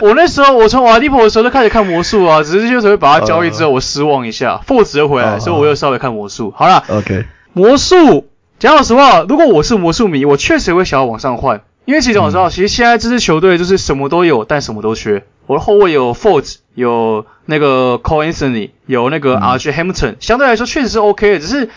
[0.01, 6.53] 我那时候我从瓦迪波的时候就开始看魔术啊，只是就是会把它交易之后我失望一下，Force 又回来，所以我又稍微看魔术。
[6.57, 8.27] 好了，OK，魔术。
[8.59, 15.23] 讲老实话，如果我是魔术迷，我确实会想要往上换，因为其实讲老实话，其实现在这支球队就是什么都有，但什么都缺。
[15.51, 21.71] 我的后卫有 Fultz，有那个 Cole Anthony，有那个 RJ Hampton，相对来说确实是 OK 的，只是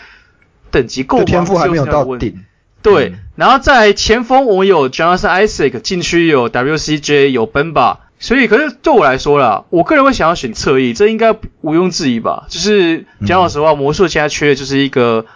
[0.70, 1.24] 等级够吗？
[1.24, 2.44] 天赋还没有到顶。
[2.82, 12.46] 对，嗯、然后在前锋我有 Jonathan Isaac，禁区有 WCJ，有 Benba，所以可是对我来说啦，我个人会想要选侧翼，这应该毋庸置疑吧？
[12.48, 15.26] 就是讲老实话，魔术现在缺的就是一个。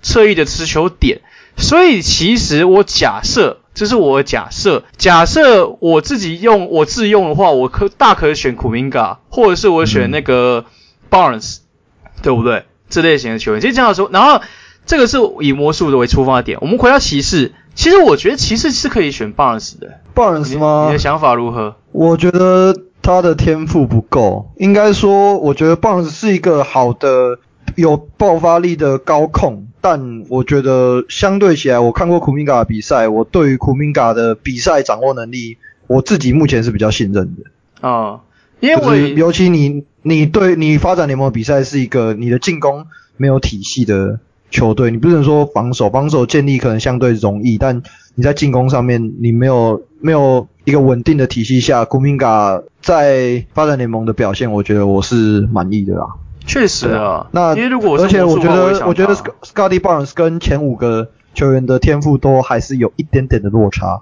[0.00, 1.22] 侧翼的持球点，
[1.56, 10.64] 所以其实我假设，这是我的假设，假设我自己用我自用的话，我可大可选库明加，或者是我选那个
[11.10, 12.64] Barnes，、嗯、对不对？
[12.90, 14.40] 这类型的球员，其实这样说，然后
[14.84, 20.86] 这个是以魔术的为出发点，我们回到骑士，其实我觉得骑士是可以选 Barnes 的，Barnes 吗？
[20.88, 21.76] 你的想法如何？
[21.92, 27.38] 我觉得他的天赋不够，应该说，我觉得 Barnes 是一个好的。
[27.76, 37.44] 有爆发力的高控，但我觉得相对起来，我看过库明加的比赛，我对于库明加的比赛掌握能力，我自己目前是比较信任的。
[37.80, 38.20] 啊、哦，
[38.60, 42.84] 因为我尤其你你对你发展联盟比赛是一个你的进攻
[43.16, 44.20] 没有体系的
[44.50, 47.82] 球队，你不能说防守，防守建立可能相对容易，但
[48.14, 56.08] 你在进攻上面你没有没有一个稳定的体系下，库明加在发展联盟的表现，我觉得我是满意的啦。
[56.48, 64.00] 确实啊，那因为如果而且我觉得，我觉得 Scottie Barnes 跟前五个球员的天赋都还是有一点点的落差，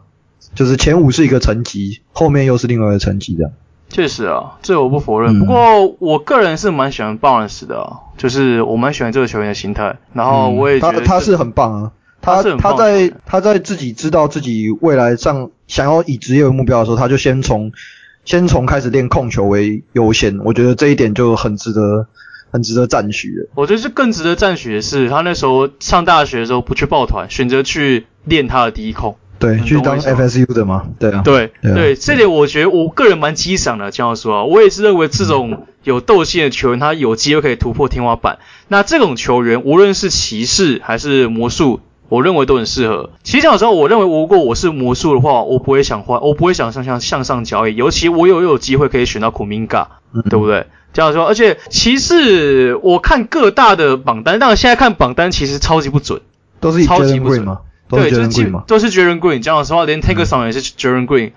[0.54, 3.50] 就是前五是一个层级，后面又是另外一个层级的。
[3.88, 5.36] 确实啊，这我不否认。
[5.36, 9.96] 嗯、不过我个人是蛮喜欢 Barnes 的、啊，就是我蛮喜欢这个球员的心态。
[10.12, 11.92] 然后我也觉得、嗯、他他是很棒啊，
[12.22, 17.72] 他他，他在他在自己知道自己未来上想要以职业为目标的时候，他就先从
[18.24, 20.38] 先从开始练控球为优先。
[20.44, 22.06] 我觉得这一点就很值得。
[22.56, 23.46] 很值得赞许的。
[23.54, 29.16] 我觉得是更值得赞许的是，他那时候上大学的时候不去抱团，选择去练他的第一控。
[29.38, 30.86] 对，去当 FSU 的嘛。
[30.98, 31.20] 对啊。
[31.22, 33.90] 对对，对，这点我觉得我个人蛮欣赏的。
[33.90, 38.38] 这样说啊，我也是认为这种有斗性的球员，他有机会可以突破天花板。
[38.68, 43.10] 那这种球员，无论是骑士还是魔术，我认为都很适合。
[43.24, 47.76] 其实讲时候，我认为如果我是魔术的话，我不会想换，我不会想向向向上交易。
[47.76, 49.86] 尤其我有有机会可以选到库明加，
[50.30, 50.66] 对不对？
[50.96, 56.22] 这样说，而且骑士我看各大的榜单，当然现在看榜单其实超级不准，
[56.58, 57.60] 都是超级不准吗？
[57.88, 59.40] 对，就是都是 Jaren Green。
[59.40, 61.32] 讲老实话，连 Tankerson 也是 Jaren Green。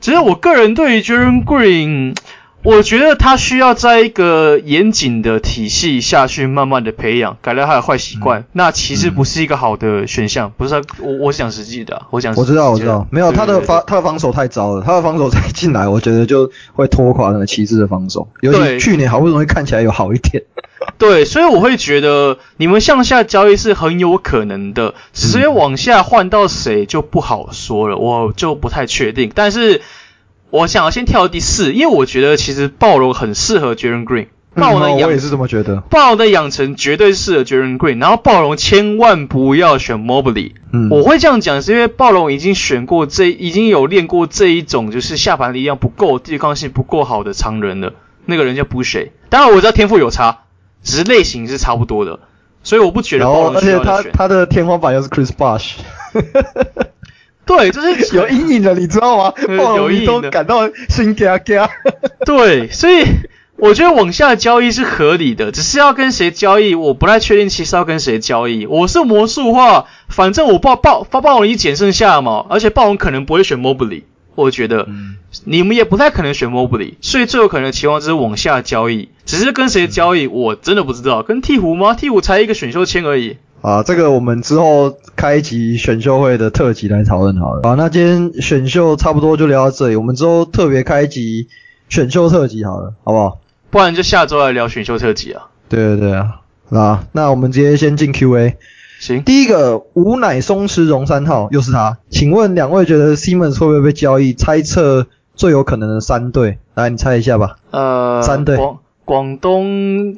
[0.00, 2.14] 其实我个人对于 Jaren Green。
[2.62, 8.40] 我觉得他需要在一个严谨的体系下去慢慢的培养，改掉他的坏习惯。
[8.40, 12.40] 嗯、那其实不是一个好的选项，嗯、不是他，我我讲实际的，我讲实。
[12.40, 18.28] 我知道，我知道，没有他的防，他的防守太糟了，他的防守再进来，我觉得就会拖垮那个骑士的防守。
[18.42, 20.42] 尤其去年好不容易看起来有好一点。
[20.98, 29.32] 对，所以我会觉得你们向下交易是很有可能的，只是往下换到谁就不好说了，我就不太确定。
[29.34, 29.80] 但是。
[30.50, 34.26] 我想要先跳到第四，因为我觉得其实暴龙很适合 Jalen Green。
[34.52, 35.76] 暴龙的养、嗯、我也是这么觉得。
[35.76, 40.54] 暴龙的养成绝对适合 Jalen Green，然后暴龙千万不要选 Mobley。
[40.72, 47.92] 嗯，我会这样讲是因为暴龙已经选过这，已经有练过这一种就是下盘力量不够、对抗性不够好的常人了。
[48.26, 50.40] 那个人叫 Boucher，当然我知道天赋有差，
[50.82, 52.18] 只是类型是差不多的，
[52.64, 53.92] 所以我不觉得暴龙需要选。
[53.92, 55.74] 而且他他的天花板又是 Chris Bosh。
[57.50, 59.34] 对，就是有阴影的，你知道吗？
[59.76, 61.68] 有阴影的，感到心嘎嘎。
[62.24, 63.04] 对，所以
[63.56, 67.48] 我觉得往下交易是合理的，只是要跟谁交易，我不太确定。
[67.48, 74.04] 其实要跟谁交易，我是魔术的话，反正我报暴发暴龙已经捡剩下嘛，而且暴龙可能不会选 Mobley，
[74.36, 81.24] 我觉得、嗯、你们也不太可能选 Mobley，所以最有可能的情况就是往下交易，只是跟谁交易，我真的不知道。
[81.24, 81.96] 跟鹈鹕吗？
[81.98, 83.38] 鹈鹕才一个选秀签而已。
[83.62, 87.60] 啊，这个我们之后开一集选秀会的特辑来讨论好了。
[87.62, 91.48] 好，那今天选秀差不多就聊到这里，我们之后特别开一集
[91.88, 93.38] 选秀特辑好了，好不好？
[93.70, 95.48] 不然就下周来聊选秀特辑啊。
[95.68, 96.40] 对对对啊，
[96.70, 98.56] 啊，那我们直接先进 Q&A。
[98.98, 101.98] 行，第一个吾乃松弛绒三号，又是他。
[102.08, 104.32] 请问两位觉得 Simmons 会不会被交易？
[104.32, 107.56] 猜测最有可能的三队，来你猜一下吧。
[107.70, 108.56] 呃，三队。
[108.56, 110.16] 广广东。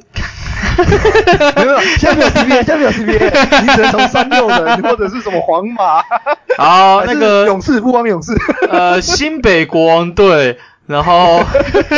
[1.55, 6.01] 没有，现在没有 CBA，现在没有 CBA，你只能从三六人或者是什么皇马，
[6.57, 8.33] 好，那个勇士，富光勇士，
[8.69, 11.43] 呃，新北国王队，然后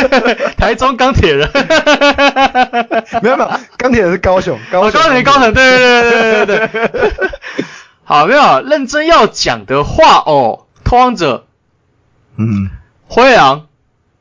[0.56, 1.48] 台中钢铁人，
[3.22, 7.26] 没有没有，钢铁人是高雄，高雄，钢铁高雄，对对对对对对。
[8.04, 11.46] 好，没有认真要讲的话哦，拓荒者，
[12.36, 12.70] 嗯，
[13.08, 13.66] 灰狼，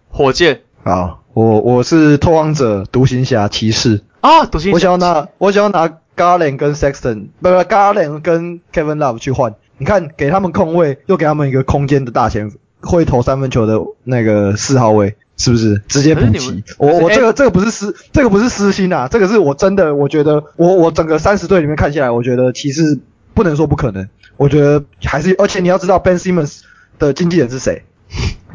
[0.10, 0.62] 火箭。
[0.84, 4.02] 好，我我是拓荒者，独行侠，骑士。
[4.26, 4.74] 啊，独行侠。
[4.74, 9.54] 我想要拿，我想要拿 Garland 跟 Sexton，不不，Garland 跟 Kevin Love 去换。
[9.78, 15.80] 你看，给他们空位，又给他们一个空间的大前锋，会投三分球的那个四号位，是不是？
[15.88, 16.64] 直接补齐。
[16.80, 22.98] 我我这个这个不是私，这个不是私心啊，这个是我真的，我觉得我我整个三十队里面看下来，我觉得骑士
[23.36, 26.62] 不能说不可能，我觉得还是，而且你要知道 Ben Simmons
[26.98, 27.84] 的经纪人是谁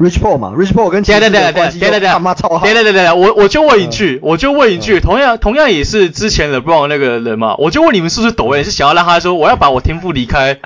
[0.01, 2.65] ？Rich Paul 嘛，Rich Paul 跟骑士的关系他妈超好。
[2.65, 10.57] 对对对对，我我就问一句，我就问一句，同样同样也是之前 LeBron 那个人嘛，我就问你们是不是抖 A，是想要让他说我要把我天赋离开？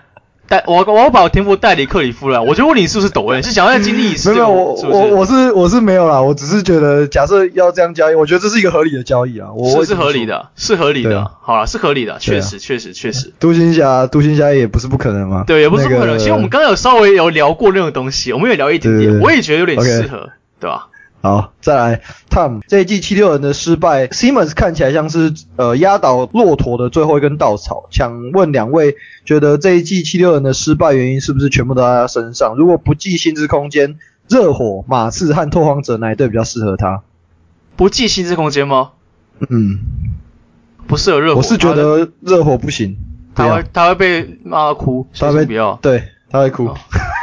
[0.47, 3.41] 带我，我要把我天赋带离克里夫了，我就问你是不是抖 A？
[3.41, 4.31] 是想要再经历一次？
[4.31, 13.33] 没有，我我我是我是没有啦，我只是觉得假设要这样交易，我觉得这是一个合理的交易啊，我是是合理的，是合理的，啊、好了，是合理的，确实确实确实。
[13.39, 16.17] 独行侠独行侠也不是不可能嘛，对，也不是不可能。
[16.19, 20.87] 其实我们刚刚有稍微有聊过那种东西，我们也聊一点点，我也觉得有点适合.对吧？
[21.25, 27.87] 好，再来，Tom，这一季七六人的失败，Simmons 看起来像是呃压倒骆驼的最后一根稻草。
[27.89, 28.95] 想问两位，
[29.25, 32.53] 觉得这一季七六人的失败原因是不是全部都在他身上？
[32.55, 33.97] 如果不计薪资空间，
[34.29, 37.01] 热火、马刺和拓荒者哪一队比较适合他？
[37.75, 38.91] 不计薪资空间吗？
[39.49, 39.79] 嗯，
[40.85, 41.37] 不适合热火。
[41.37, 42.97] 我是觉得热火不行，
[43.33, 46.65] 他会他会被骂哭，他会不要，对，他会哭。
[46.67, 46.75] 哦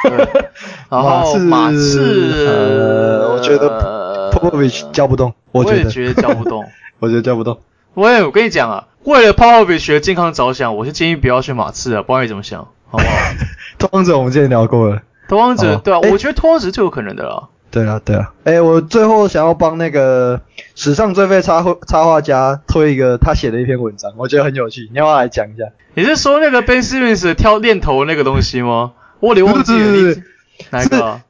[0.91, 6.65] 然后马刺，呃，我觉得 Popovich 教不动，我觉得，我也觉得教不动，
[7.01, 7.59] 我觉得教不动。
[7.95, 13.11] 我也，我跟你讲啊，为了 Popovich 的健康着想，我是建议不要去马刺啊，不管你怎么想，好不好？
[13.79, 17.49] 拓荒者我们之前聊过了，拓荒者对啊，我觉得拓荒者是最有可能的了。
[17.71, 18.31] 对啊，对啊。
[18.45, 20.41] 哎，我最后想要帮那个
[20.75, 25.65] 史上最废插画插画家推一个他写的一篇文章，我觉得很有趣，你要不要来讲一下？
[25.95, 28.93] 你是说那个 Ben Simmons 挑链头那个东西吗？
[29.21, 30.17] 我有点忘记了。
[30.71, 31.21] 哪个、啊？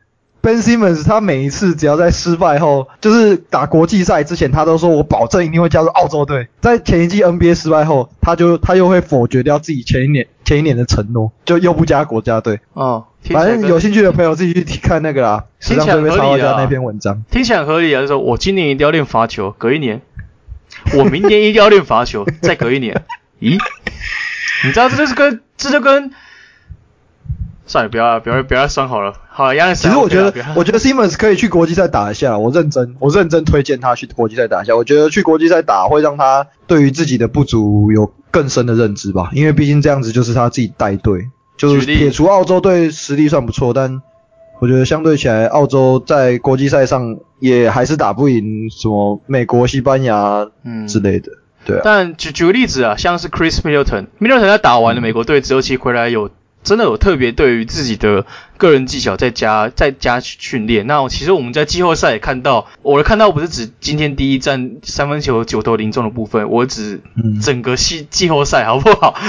[0.42, 6.48] 是 Ben Simmons，他每一次只要在失败后，就是打国际赛之前，他都说我保证一定会加入澳洲队。
[6.60, 12.60] 在前一季 NBA 失败后，他就他又会否决掉自己前一年前一年的承诺，就又不加国家队。
[12.72, 17.22] 哦，反正有兴趣的朋友自己去看那个啦，史上最废插画家那篇文章。
[17.30, 20.02] 听起来很合理啊，就说我今年一定要练罚球，隔一年，
[20.96, 23.02] 我明年一定要练罚球，再隔一年。
[23.40, 23.58] 咦？
[24.64, 26.10] 你知道这就是跟这就跟。
[27.64, 29.14] 算了，不要不要不要伤好了。
[29.28, 32.36] 好了，杨其实我觉得，我觉得 Simmons 可以去国际赛打一下。
[32.36, 34.76] 我认真，我认真推荐他去国际赛打一下。
[34.76, 39.30] 我觉得去国际赛打会让他对于自己的不足有更深的认知吧。
[39.32, 44.02] 因为毕竟这样子就是他自己带队，就是撇除澳洲队实力算不错，但
[44.58, 51.32] 我觉得相对起来，澳洲在国际赛上也还是打不赢什么美国、西班牙嗯之类的。
[51.32, 51.80] 嗯、对啊。
[51.84, 56.28] 但举举个例子啊，像是 Chris Middleton，Middleton 他打完了美国队之后，其实回来有。
[56.62, 58.24] 真的有特别对于自己的
[58.56, 60.86] 个人技巧在加在加训练。
[60.86, 67.00] 那其实我们在季后赛也看到，我的看到不是指今天第一站三分球九投零中的部分，我指
[67.42, 69.14] 整个季季后赛好不好？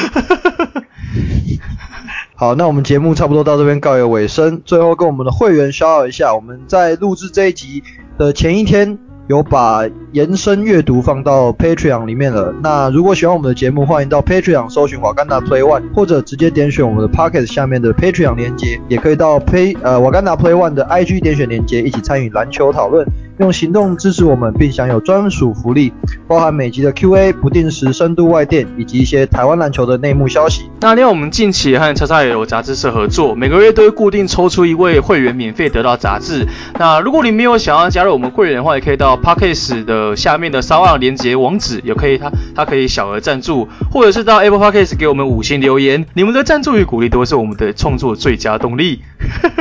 [2.35, 4.61] 好，那我们节目差不多到这边告一个尾声。
[4.65, 7.83] 最后跟我们的会员消耗一下，我们在录制这一集
[8.17, 8.99] 的前一天。
[9.27, 12.53] 有把延伸阅读放到 Patreon 里面了。
[12.61, 23.07] 那如果喜欢我们的节目，欢迎到 Patreon 搜寻瓦甘达 Play One，或者直接点选我们的 Pocket 下面的 Patreon 连接，也可以到 Pay 呃瓦甘达 Play One 的 IG 点选连接，一起参与篮球讨论。
[23.39, 25.91] 用行动支持我们，并享有专属福利，
[26.27, 30.69] 包含每集的 Q&A、不定时深度外电，以及一些台湾篮球的内幕消息。
[30.79, 36.47] 那另外，我们近期和叉叉也有杂志社合作，每个月都会固定抽出一位会员，免费得到杂志。
[36.77, 46.05] 那如果你没有想要加入我们会员的话，也可以到 Podcast 的下面的 SoundOn 连接网址，也可以它它可以小额赞助，或者是到 Apple Podcast 给我们五星留言。
[46.13, 49.01] 你们的赞助与鼓励都是我们的创作最佳动力。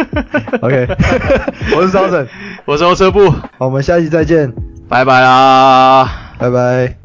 [0.60, 0.88] OK，
[1.76, 2.26] 我是张晨，
[2.64, 3.32] 我是欧车部。
[3.58, 4.52] 我们下期再见，
[4.88, 7.01] 拜拜啦，拜拜。